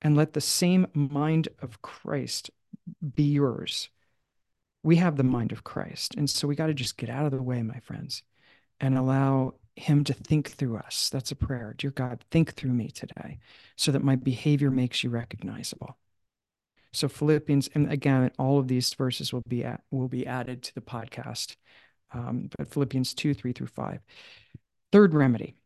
And 0.00 0.16
let 0.16 0.32
the 0.32 0.40
same 0.40 0.86
mind 0.94 1.48
of 1.60 1.82
Christ 1.82 2.50
be 3.14 3.24
yours. 3.24 3.88
We 4.82 4.96
have 4.96 5.16
the 5.16 5.22
mind 5.22 5.52
of 5.52 5.64
Christ. 5.64 6.14
And 6.16 6.28
so 6.30 6.48
we 6.48 6.56
got 6.56 6.66
to 6.68 6.74
just 6.74 6.96
get 6.96 7.10
out 7.10 7.24
of 7.24 7.32
the 7.32 7.42
way, 7.42 7.62
my 7.62 7.78
friends, 7.80 8.22
and 8.80 8.96
allow 8.96 9.54
Him 9.76 10.04
to 10.04 10.14
think 10.14 10.50
through 10.50 10.78
us. 10.78 11.08
That's 11.10 11.30
a 11.30 11.36
prayer. 11.36 11.74
Dear 11.76 11.90
God, 11.90 12.24
think 12.30 12.54
through 12.54 12.72
me 12.72 12.88
today 12.88 13.38
so 13.76 13.92
that 13.92 14.02
my 14.02 14.16
behavior 14.16 14.70
makes 14.70 15.04
you 15.04 15.10
recognizable. 15.10 15.96
So 16.92 17.08
Philippians, 17.08 17.68
and 17.74 17.90
again, 17.90 18.30
all 18.38 18.58
of 18.58 18.68
these 18.68 18.92
verses 18.94 19.32
will 19.32 19.42
be 19.48 19.64
at, 19.64 19.82
will 19.90 20.08
be 20.08 20.26
added 20.26 20.62
to 20.64 20.74
the 20.74 20.80
podcast. 20.80 21.56
Um, 22.12 22.50
but 22.56 22.70
Philippians 22.72 23.14
two, 23.14 23.34
three 23.34 23.52
through 23.52 23.68
five. 23.68 24.00
Third 24.92 25.14
remedy: 25.14 25.56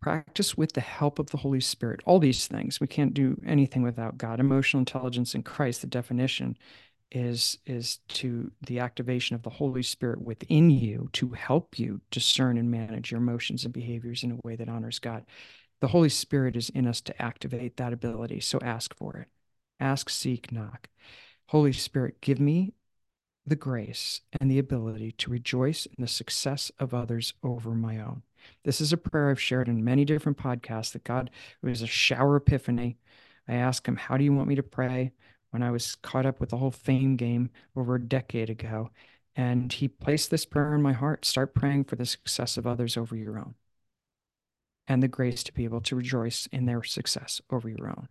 practice 0.00 0.56
with 0.56 0.72
the 0.72 0.80
help 0.80 1.18
of 1.18 1.30
the 1.30 1.36
Holy 1.36 1.60
Spirit. 1.60 2.00
All 2.04 2.18
these 2.18 2.46
things 2.46 2.80
we 2.80 2.86
can't 2.86 3.14
do 3.14 3.40
anything 3.46 3.82
without 3.82 4.18
God. 4.18 4.40
Emotional 4.40 4.80
intelligence 4.80 5.34
in 5.34 5.42
Christ. 5.42 5.80
The 5.80 5.86
definition 5.86 6.56
is 7.12 7.58
is 7.66 7.98
to 8.08 8.50
the 8.66 8.80
activation 8.80 9.36
of 9.36 9.42
the 9.42 9.50
Holy 9.50 9.82
Spirit 9.82 10.22
within 10.22 10.70
you 10.70 11.08
to 11.12 11.30
help 11.30 11.78
you 11.78 12.00
discern 12.10 12.56
and 12.58 12.70
manage 12.70 13.10
your 13.10 13.20
emotions 13.20 13.64
and 13.64 13.72
behaviors 13.72 14.24
in 14.24 14.32
a 14.32 14.40
way 14.42 14.56
that 14.56 14.68
honors 14.68 14.98
God. 14.98 15.24
The 15.80 15.88
Holy 15.88 16.08
Spirit 16.08 16.56
is 16.56 16.70
in 16.70 16.86
us 16.86 17.00
to 17.02 17.22
activate 17.22 17.76
that 17.76 17.92
ability. 17.92 18.40
So 18.40 18.58
ask 18.62 18.94
for 18.96 19.16
it. 19.16 19.28
Ask, 19.80 20.10
seek, 20.10 20.52
knock. 20.52 20.88
Holy 21.46 21.72
Spirit, 21.72 22.20
give 22.20 22.40
me 22.40 22.74
the 23.46 23.56
grace 23.56 24.20
and 24.40 24.50
the 24.50 24.58
ability 24.58 25.12
to 25.12 25.30
rejoice 25.30 25.86
in 25.86 25.96
the 25.98 26.08
success 26.08 26.70
of 26.78 26.94
others 26.94 27.34
over 27.42 27.70
my 27.74 27.98
own. 27.98 28.22
This 28.64 28.80
is 28.80 28.92
a 28.92 28.96
prayer 28.96 29.30
I've 29.30 29.40
shared 29.40 29.68
in 29.68 29.84
many 29.84 30.04
different 30.04 30.38
podcasts 30.38 30.92
that 30.92 31.04
God, 31.04 31.30
was 31.62 31.82
a 31.82 31.86
shower 31.86 32.36
epiphany. 32.36 32.98
I 33.48 33.54
asked 33.54 33.86
him, 33.86 33.96
How 33.96 34.16
do 34.16 34.24
you 34.24 34.32
want 34.32 34.48
me 34.48 34.54
to 34.54 34.62
pray? 34.62 35.12
When 35.50 35.62
I 35.62 35.70
was 35.70 35.96
caught 35.96 36.24
up 36.24 36.40
with 36.40 36.50
the 36.50 36.56
whole 36.56 36.70
fame 36.70 37.16
game 37.16 37.50
over 37.76 37.96
a 37.96 38.02
decade 38.02 38.48
ago. 38.48 38.90
And 39.36 39.72
he 39.72 39.88
placed 39.88 40.30
this 40.30 40.46
prayer 40.46 40.74
in 40.74 40.82
my 40.82 40.92
heart 40.92 41.24
start 41.24 41.54
praying 41.54 41.84
for 41.84 41.96
the 41.96 42.06
success 42.06 42.56
of 42.56 42.66
others 42.66 42.96
over 42.96 43.16
your 43.16 43.38
own 43.38 43.54
and 44.88 45.02
the 45.02 45.08
grace 45.08 45.42
to 45.44 45.52
be 45.52 45.64
able 45.64 45.80
to 45.80 45.96
rejoice 45.96 46.46
in 46.52 46.66
their 46.66 46.82
success 46.82 47.40
over 47.50 47.68
your 47.68 47.88
own. 47.88 48.08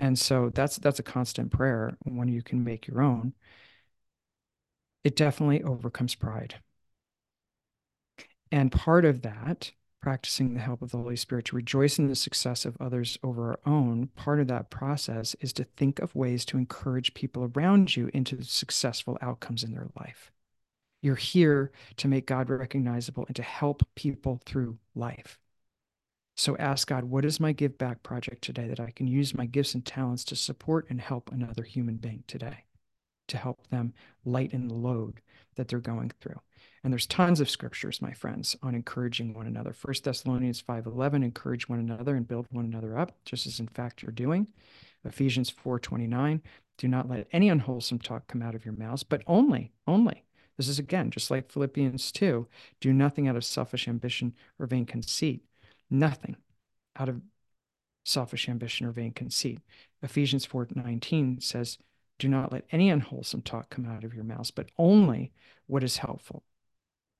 And 0.00 0.18
so 0.18 0.50
that's 0.54 0.78
that's 0.78 0.98
a 0.98 1.04
constant 1.04 1.52
prayer 1.52 1.96
when 2.04 2.28
you 2.28 2.42
can 2.42 2.64
make 2.64 2.86
your 2.88 3.02
own. 3.02 3.34
It 5.04 5.14
definitely 5.14 5.62
overcomes 5.62 6.14
pride. 6.14 6.56
And 8.50 8.72
part 8.72 9.04
of 9.04 9.22
that, 9.22 9.72
practicing 10.00 10.54
the 10.54 10.60
help 10.60 10.80
of 10.80 10.90
the 10.90 10.96
Holy 10.96 11.16
Spirit 11.16 11.44
to 11.46 11.56
rejoice 11.56 11.98
in 11.98 12.08
the 12.08 12.16
success 12.16 12.64
of 12.64 12.76
others 12.80 13.18
over 13.22 13.50
our 13.50 13.60
own, 13.66 14.08
part 14.16 14.40
of 14.40 14.48
that 14.48 14.70
process 14.70 15.36
is 15.40 15.52
to 15.52 15.64
think 15.64 15.98
of 15.98 16.14
ways 16.14 16.46
to 16.46 16.56
encourage 16.56 17.12
people 17.14 17.50
around 17.54 17.94
you 17.94 18.10
into 18.14 18.42
successful 18.42 19.18
outcomes 19.20 19.62
in 19.62 19.72
their 19.72 19.88
life. 20.00 20.32
You're 21.02 21.14
here 21.16 21.72
to 21.98 22.08
make 22.08 22.26
God 22.26 22.48
recognizable 22.48 23.26
and 23.26 23.36
to 23.36 23.42
help 23.42 23.82
people 23.94 24.40
through 24.46 24.78
life. 24.94 25.38
So 26.40 26.56
ask 26.56 26.88
God, 26.88 27.04
what 27.04 27.26
is 27.26 27.38
my 27.38 27.52
give 27.52 27.76
back 27.76 28.02
project 28.02 28.40
today 28.40 28.66
that 28.68 28.80
I 28.80 28.92
can 28.92 29.06
use 29.06 29.36
my 29.36 29.44
gifts 29.44 29.74
and 29.74 29.84
talents 29.84 30.24
to 30.24 30.34
support 30.34 30.86
and 30.88 30.98
help 30.98 31.30
another 31.30 31.64
human 31.64 31.96
being 31.96 32.24
today, 32.26 32.64
to 33.28 33.36
help 33.36 33.66
them 33.66 33.92
lighten 34.24 34.66
the 34.66 34.72
load 34.72 35.20
that 35.56 35.68
they're 35.68 35.80
going 35.80 36.12
through. 36.18 36.40
And 36.82 36.90
there's 36.90 37.06
tons 37.06 37.40
of 37.40 37.50
scriptures, 37.50 38.00
my 38.00 38.14
friends, 38.14 38.56
on 38.62 38.74
encouraging 38.74 39.34
one 39.34 39.46
another. 39.46 39.74
First 39.74 40.04
Thessalonians 40.04 40.62
5:11, 40.62 41.22
encourage 41.22 41.68
one 41.68 41.78
another 41.78 42.16
and 42.16 42.26
build 42.26 42.46
one 42.50 42.64
another 42.64 42.96
up, 42.96 43.22
just 43.26 43.46
as 43.46 43.60
in 43.60 43.68
fact 43.68 44.00
you're 44.02 44.10
doing. 44.10 44.48
Ephesians 45.04 45.50
4:29, 45.50 46.40
do 46.78 46.88
not 46.88 47.06
let 47.06 47.28
any 47.32 47.50
unwholesome 47.50 47.98
talk 47.98 48.28
come 48.28 48.40
out 48.40 48.54
of 48.54 48.64
your 48.64 48.72
mouths, 48.72 49.02
but 49.02 49.22
only, 49.26 49.72
only. 49.86 50.24
This 50.56 50.68
is 50.68 50.78
again 50.78 51.10
just 51.10 51.30
like 51.30 51.50
Philippians 51.50 52.10
2, 52.12 52.48
do 52.80 52.94
nothing 52.94 53.28
out 53.28 53.36
of 53.36 53.44
selfish 53.44 53.86
ambition 53.86 54.34
or 54.58 54.64
vain 54.64 54.86
conceit 54.86 55.44
nothing 55.90 56.36
out 56.96 57.08
of 57.08 57.20
selfish 58.04 58.48
ambition 58.48 58.86
or 58.86 58.92
vain 58.92 59.12
conceit. 59.12 59.60
Ephesians 60.02 60.46
4:19 60.46 61.42
says, 61.42 61.78
Do 62.18 62.28
not 62.28 62.52
let 62.52 62.64
any 62.72 62.90
unwholesome 62.90 63.42
talk 63.42 63.70
come 63.70 63.86
out 63.86 64.04
of 64.04 64.14
your 64.14 64.24
mouths, 64.24 64.50
but 64.50 64.70
only 64.78 65.32
what 65.66 65.84
is 65.84 65.98
helpful. 65.98 66.44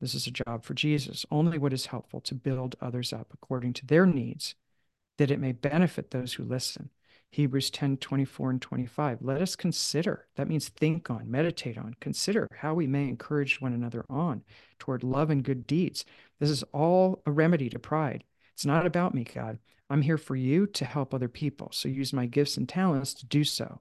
This 0.00 0.14
is 0.14 0.26
a 0.26 0.30
job 0.30 0.64
for 0.64 0.74
Jesus. 0.74 1.26
Only 1.30 1.58
what 1.58 1.72
is 1.72 1.86
helpful 1.86 2.20
to 2.22 2.34
build 2.34 2.76
others 2.80 3.12
up 3.12 3.28
according 3.32 3.74
to 3.74 3.86
their 3.86 4.06
needs, 4.06 4.54
that 5.18 5.30
it 5.30 5.40
may 5.40 5.52
benefit 5.52 6.10
those 6.10 6.34
who 6.34 6.44
listen. 6.44 6.90
Hebrews 7.32 7.70
10 7.70 7.98
24 7.98 8.50
and 8.50 8.62
25. 8.62 9.18
Let 9.22 9.40
us 9.40 9.54
consider, 9.54 10.26
that 10.34 10.48
means 10.48 10.68
think 10.68 11.10
on, 11.10 11.30
meditate 11.30 11.78
on, 11.78 11.94
consider 12.00 12.48
how 12.56 12.74
we 12.74 12.86
may 12.88 13.04
encourage 13.04 13.60
one 13.60 13.72
another 13.72 14.04
on 14.10 14.42
toward 14.78 15.04
love 15.04 15.30
and 15.30 15.44
good 15.44 15.66
deeds. 15.66 16.04
This 16.40 16.50
is 16.50 16.64
all 16.72 17.22
a 17.26 17.30
remedy 17.30 17.68
to 17.70 17.78
pride. 17.78 18.24
It's 18.60 18.66
not 18.66 18.84
about 18.84 19.14
me, 19.14 19.24
God. 19.24 19.58
I'm 19.88 20.02
here 20.02 20.18
for 20.18 20.36
you 20.36 20.66
to 20.66 20.84
help 20.84 21.14
other 21.14 21.30
people. 21.30 21.70
So 21.72 21.88
use 21.88 22.12
my 22.12 22.26
gifts 22.26 22.58
and 22.58 22.68
talents 22.68 23.14
to 23.14 23.24
do 23.24 23.42
so. 23.42 23.80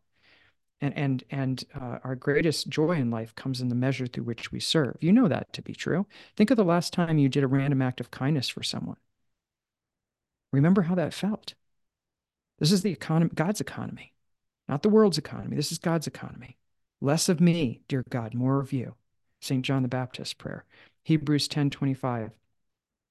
And 0.80 0.98
and 0.98 1.22
and 1.30 1.66
uh, 1.76 2.00
our 2.02 2.16
greatest 2.16 2.70
joy 2.70 2.94
in 2.94 3.12
life 3.12 3.36
comes 3.36 3.60
in 3.60 3.68
the 3.68 3.76
measure 3.76 4.08
through 4.08 4.24
which 4.24 4.54
we 4.54 4.62
serve. 4.62 4.96
You 5.02 5.12
know 5.12 5.28
that 5.28 5.52
to 5.52 5.62
be 5.62 5.74
true. 5.74 6.06
Think 6.38 6.50
of 6.50 6.56
the 6.56 6.64
last 6.64 6.94
time 6.94 7.18
you 7.18 7.28
did 7.28 7.44
a 7.44 7.48
random 7.48 7.82
act 7.82 8.00
of 8.00 8.10
kindness 8.10 8.48
for 8.48 8.64
someone. 8.64 8.96
Remember 10.54 10.84
how 10.84 10.96
that 10.96 11.14
felt. 11.14 11.56
This 12.60 12.72
is 12.72 12.82
the 12.82 12.94
economy, 12.94 13.32
God's 13.36 13.60
economy, 13.60 14.14
not 14.70 14.82
the 14.82 14.88
world's 14.88 15.18
economy. 15.18 15.58
This 15.58 15.74
is 15.74 15.78
God's 15.78 16.08
economy. 16.08 16.56
Less 17.02 17.28
of 17.28 17.42
me, 17.42 17.82
dear 17.90 18.06
God, 18.10 18.34
more 18.34 18.62
of 18.62 18.72
you. 18.72 18.96
St. 19.42 19.62
John 19.66 19.82
the 19.82 19.90
Baptist 19.90 20.38
prayer. 20.38 20.64
Hebrews 21.04 21.50
10 21.50 21.70
25. 21.70 22.32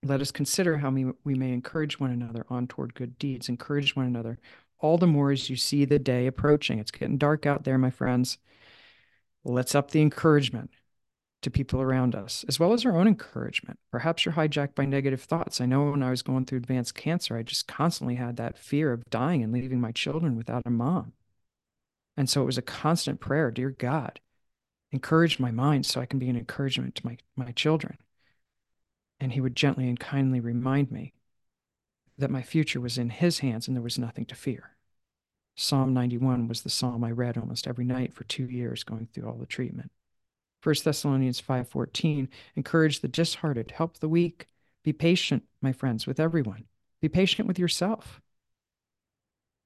Let 0.02 0.20
us 0.20 0.30
consider 0.30 0.78
how 0.78 0.90
we, 0.90 1.06
we 1.24 1.34
may 1.34 1.52
encourage 1.52 1.98
one 1.98 2.10
another 2.10 2.46
on 2.48 2.66
toward 2.66 2.94
good 2.94 3.18
deeds, 3.18 3.48
encourage 3.48 3.96
one 3.96 4.06
another 4.06 4.38
all 4.80 4.98
the 4.98 5.06
more 5.06 5.30
as 5.30 5.50
you 5.50 5.56
see 5.56 5.84
the 5.84 5.98
day 5.98 6.26
approaching. 6.26 6.78
It's 6.78 6.90
getting 6.90 7.18
dark 7.18 7.46
out 7.46 7.64
there, 7.64 7.78
my 7.78 7.90
friends. 7.90 8.38
Let's 9.44 9.74
up 9.74 9.90
the 9.90 10.02
encouragement 10.02 10.70
to 11.42 11.50
people 11.50 11.80
around 11.80 12.14
us, 12.14 12.44
as 12.48 12.58
well 12.58 12.72
as 12.72 12.84
our 12.84 12.96
own 12.96 13.06
encouragement. 13.06 13.78
Perhaps 13.90 14.24
you're 14.24 14.34
hijacked 14.34 14.74
by 14.74 14.84
negative 14.84 15.22
thoughts. 15.22 15.60
I 15.60 15.66
know 15.66 15.90
when 15.90 16.02
I 16.02 16.10
was 16.10 16.22
going 16.22 16.44
through 16.44 16.58
advanced 16.58 16.94
cancer, 16.94 17.36
I 17.36 17.42
just 17.42 17.68
constantly 17.68 18.16
had 18.16 18.36
that 18.36 18.58
fear 18.58 18.92
of 18.92 19.08
dying 19.10 19.42
and 19.42 19.52
leaving 19.52 19.80
my 19.80 19.92
children 19.92 20.36
without 20.36 20.64
a 20.66 20.70
mom. 20.70 21.12
And 22.16 22.28
so 22.28 22.42
it 22.42 22.46
was 22.46 22.58
a 22.58 22.62
constant 22.62 23.20
prayer 23.20 23.50
Dear 23.50 23.70
God, 23.70 24.20
encourage 24.90 25.38
my 25.38 25.52
mind 25.52 25.86
so 25.86 26.00
I 26.00 26.06
can 26.06 26.18
be 26.18 26.28
an 26.28 26.36
encouragement 26.36 26.96
to 26.96 27.06
my, 27.06 27.18
my 27.36 27.52
children. 27.52 27.98
And 29.20 29.32
he 29.32 29.40
would 29.40 29.56
gently 29.56 29.88
and 29.88 29.98
kindly 29.98 30.40
remind 30.40 30.90
me 30.90 31.12
that 32.16 32.30
my 32.30 32.42
future 32.42 32.80
was 32.80 32.98
in 32.98 33.10
his 33.10 33.40
hands 33.40 33.66
and 33.66 33.76
there 33.76 33.82
was 33.82 33.98
nothing 33.98 34.24
to 34.26 34.34
fear. 34.34 34.76
Psalm 35.56 35.92
91 35.92 36.46
was 36.46 36.62
the 36.62 36.70
psalm 36.70 37.02
I 37.02 37.10
read 37.10 37.36
almost 37.36 37.66
every 37.66 37.84
night 37.84 38.14
for 38.14 38.24
two 38.24 38.46
years 38.46 38.84
going 38.84 39.08
through 39.12 39.28
all 39.28 39.36
the 39.36 39.46
treatment. 39.46 39.90
1 40.62 40.74
Thessalonians 40.84 41.40
5:14 41.40 42.28
encourage 42.56 43.00
the 43.00 43.08
disheartened, 43.08 43.70
help 43.72 43.98
the 43.98 44.08
weak, 44.08 44.46
be 44.82 44.92
patient, 44.92 45.44
my 45.60 45.72
friends, 45.72 46.06
with 46.06 46.20
everyone. 46.20 46.66
Be 47.00 47.08
patient 47.08 47.46
with 47.46 47.58
yourself. 47.58 48.20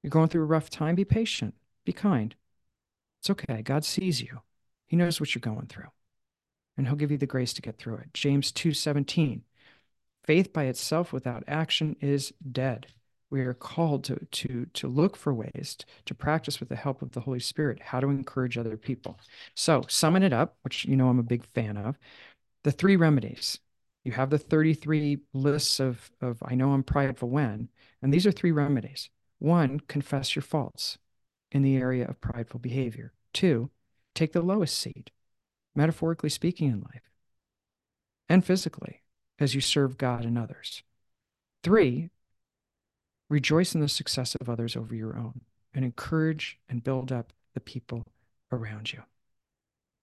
You're 0.03 0.11
going 0.11 0.29
through 0.29 0.43
a 0.43 0.47
rough 0.47 0.69
time, 0.69 0.95
be 0.95 1.05
patient, 1.05 1.55
be 1.85 1.93
kind. 1.93 2.35
It's 3.21 3.31
okay. 3.31 3.62
God 3.62 3.85
sees 3.85 4.21
you. 4.21 4.41
He 4.87 4.97
knows 4.97 5.21
what 5.21 5.35
you're 5.35 5.41
going 5.41 5.67
through. 5.67 5.88
And 6.77 6.87
he'll 6.87 6.97
give 6.97 7.11
you 7.11 7.19
the 7.19 7.27
grace 7.27 7.53
to 7.55 7.63
get 7.63 7.79
through 7.79 7.97
it. 7.97 8.15
James 8.15 8.51
2:17 8.53 9.43
Faith 10.25 10.53
by 10.53 10.65
itself 10.65 11.13
without 11.13 11.45
action 11.49 11.97
is 12.01 12.33
dead. 12.51 12.87
We 13.29 13.41
are 13.41 13.55
called 13.55 14.05
to, 14.05 14.27
to, 14.31 14.67
to 14.67 14.89
look 14.89 15.17
for 15.17 15.33
ways 15.33 15.79
to 16.05 16.15
practice 16.15 16.61
with 16.61 16.69
the 16.69 16.77
help 16.77 17.03
of 17.03 17.13
the 17.13 17.21
Holy 17.21 17.41
Spirit 17.41 17.81
how 17.81 17.99
to 17.99 18.09
encourage 18.09 18.59
other 18.59 18.77
people. 18.77 19.19
So, 19.55 19.85
summing 19.89 20.23
it 20.23 20.33
up, 20.33 20.59
which 20.63 20.85
you 20.85 20.97
know 20.97 21.09
I'm 21.09 21.19
a 21.19 21.25
big 21.25 21.45
fan 21.47 21.77
of, 21.77 21.99
the 22.63 22.71
three 22.71 22.95
remedies. 22.95 23.59
You 24.05 24.13
have 24.13 24.31
the 24.31 24.39
33 24.39 25.21
lists 25.33 25.81
of, 25.81 26.11
of 26.21 26.43
I 26.45 26.55
know 26.55 26.73
I'm 26.73 26.83
prideful 26.83 27.31
when, 27.31 27.69
and 28.03 28.13
these 28.13 28.27
are 28.27 28.33
three 28.33 28.53
remedies. 28.53 29.09
One, 29.39 29.81
confess 29.81 30.37
your 30.37 30.43
faults 30.43 30.99
in 31.51 31.63
the 31.63 31.77
area 31.77 32.07
of 32.07 32.21
prideful 32.21 32.61
behavior. 32.61 33.13
Two, 33.33 33.71
take 34.15 34.33
the 34.33 34.43
lowest 34.43 34.77
seat, 34.77 35.11
metaphorically 35.75 36.31
speaking, 36.31 36.69
in 36.71 36.81
life 36.81 37.11
and 38.29 38.45
physically 38.45 39.03
as 39.39 39.55
you 39.55 39.61
serve 39.61 39.99
God 39.99 40.25
and 40.25 40.39
others. 40.39 40.83
Three, 41.63 42.11
rejoice 43.29 43.75
in 43.75 43.81
the 43.81 43.89
success 43.89 44.35
of 44.35 44.49
others 44.49 44.77
over 44.77 44.95
your 44.95 45.17
own 45.17 45.43
and 45.75 45.85
encourage 45.85 46.59
and 46.69 46.85
build 46.85 47.11
up 47.13 47.33
the 47.55 47.61
people 47.61 48.07
around 48.51 48.93
you. 48.93 49.03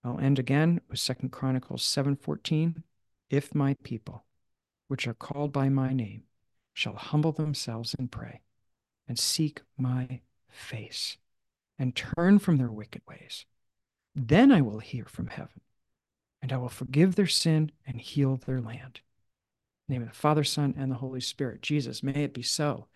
I'll 0.04 0.20
end 0.20 0.40
again 0.40 0.82
with 0.90 1.00
Second 1.00 1.32
Chronicles 1.32 1.84
7:14. 1.84 2.84
If 3.30 3.54
my 3.54 3.76
people, 3.84 4.26
which 4.88 5.08
are 5.08 5.14
called 5.14 5.52
by 5.52 5.70
my 5.70 5.94
name, 5.94 6.24
shall 6.74 6.96
humble 6.96 7.32
themselves 7.32 7.96
and 8.00 8.12
pray 8.12 8.42
and 9.08 9.20
seek 9.20 9.62
my 9.78 10.22
face 10.48 11.18
and 11.78 11.96
turn 11.96 12.40
from 12.40 12.58
their 12.58 12.72
wicked 12.72 13.02
ways, 13.08 13.46
then 14.28 14.52
I 14.52 14.62
will 14.62 14.80
hear 14.80 15.06
from 15.06 15.28
heaven 15.28 15.62
and 16.42 16.52
I 16.52 16.58
will 16.58 16.70
forgive 16.70 17.16
their 17.16 17.28
sin 17.28 17.72
and 17.86 18.02
heal 18.02 18.38
their 18.38 18.60
land 18.60 19.02
name 19.90 20.04
of 20.04 20.10
the 20.10 20.16
Father, 20.16 20.44
Son, 20.44 20.76
and 20.78 20.92
the 20.92 20.96
Holy 20.96 21.20
Spirit. 21.20 21.62
Jesus, 21.62 22.04
may 22.04 22.24
it 22.24 22.34
be 22.34 22.44
so. 22.44 22.88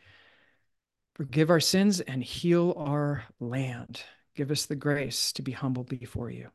Forgive 1.16 1.50
our 1.50 1.60
sins 1.60 2.00
and 2.00 2.24
heal 2.24 2.74
our 2.78 3.26
land. 3.40 4.04
Give 4.36 4.52
us 4.52 4.66
the 4.66 4.76
grace 4.76 5.32
to 5.34 5.42
be 5.42 5.52
humble 5.52 5.84
before 5.84 6.30
you. 6.30 6.50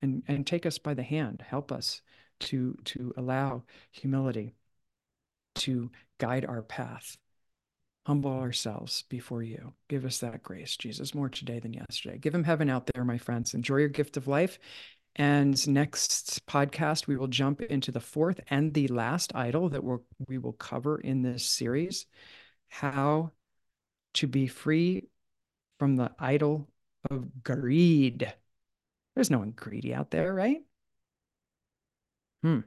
And, 0.00 0.22
and 0.26 0.46
take 0.46 0.66
us 0.66 0.78
by 0.78 0.94
the 0.94 1.02
hand. 1.02 1.44
Help 1.46 1.70
us 1.70 2.02
to, 2.40 2.76
to 2.86 3.12
allow 3.16 3.62
humility 3.90 4.54
to 5.56 5.90
guide 6.18 6.44
our 6.44 6.62
path. 6.62 7.16
Humble 8.06 8.32
ourselves 8.32 9.04
before 9.08 9.42
you. 9.42 9.74
Give 9.88 10.04
us 10.04 10.18
that 10.18 10.42
grace, 10.42 10.76
Jesus, 10.76 11.14
more 11.14 11.28
today 11.28 11.60
than 11.60 11.72
yesterday. 11.72 12.18
Give 12.18 12.34
him 12.34 12.44
heaven 12.44 12.68
out 12.68 12.90
there, 12.92 13.04
my 13.04 13.18
friends. 13.18 13.54
Enjoy 13.54 13.76
your 13.76 13.88
gift 13.88 14.16
of 14.16 14.26
life 14.26 14.58
and 15.16 15.68
next 15.68 16.44
podcast, 16.46 17.06
we 17.06 17.16
will 17.16 17.26
jump 17.26 17.60
into 17.60 17.92
the 17.92 18.00
fourth 18.00 18.40
and 18.48 18.72
the 18.72 18.88
last 18.88 19.34
idol 19.34 19.68
that 19.68 19.84
we'll, 19.84 20.02
we 20.26 20.38
will 20.38 20.54
cover 20.54 20.98
in 20.98 21.22
this 21.22 21.44
series 21.44 22.06
how 22.68 23.32
to 24.14 24.26
be 24.26 24.46
free 24.46 25.08
from 25.78 25.96
the 25.96 26.10
idol 26.18 26.70
of 27.10 27.42
greed. 27.42 28.32
There's 29.14 29.30
no 29.30 29.38
one 29.38 29.50
greedy 29.50 29.92
out 29.94 30.10
there, 30.10 30.32
right? 30.32 30.62
Hmm. 32.42 32.60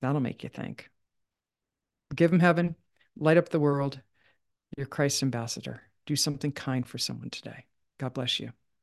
That'll 0.00 0.20
make 0.20 0.44
you 0.44 0.48
think. 0.48 0.90
Give 2.14 2.32
him 2.32 2.38
heaven, 2.38 2.76
light 3.16 3.36
up 3.36 3.48
the 3.48 3.58
world. 3.58 4.00
You're 4.76 4.86
Christ's 4.86 5.22
ambassador. 5.22 5.82
Do 6.04 6.16
something 6.16 6.52
kind 6.52 6.86
for 6.86 6.98
someone 6.98 7.30
today. 7.30 7.64
God 7.98 8.12
bless 8.14 8.38
you. 8.38 8.52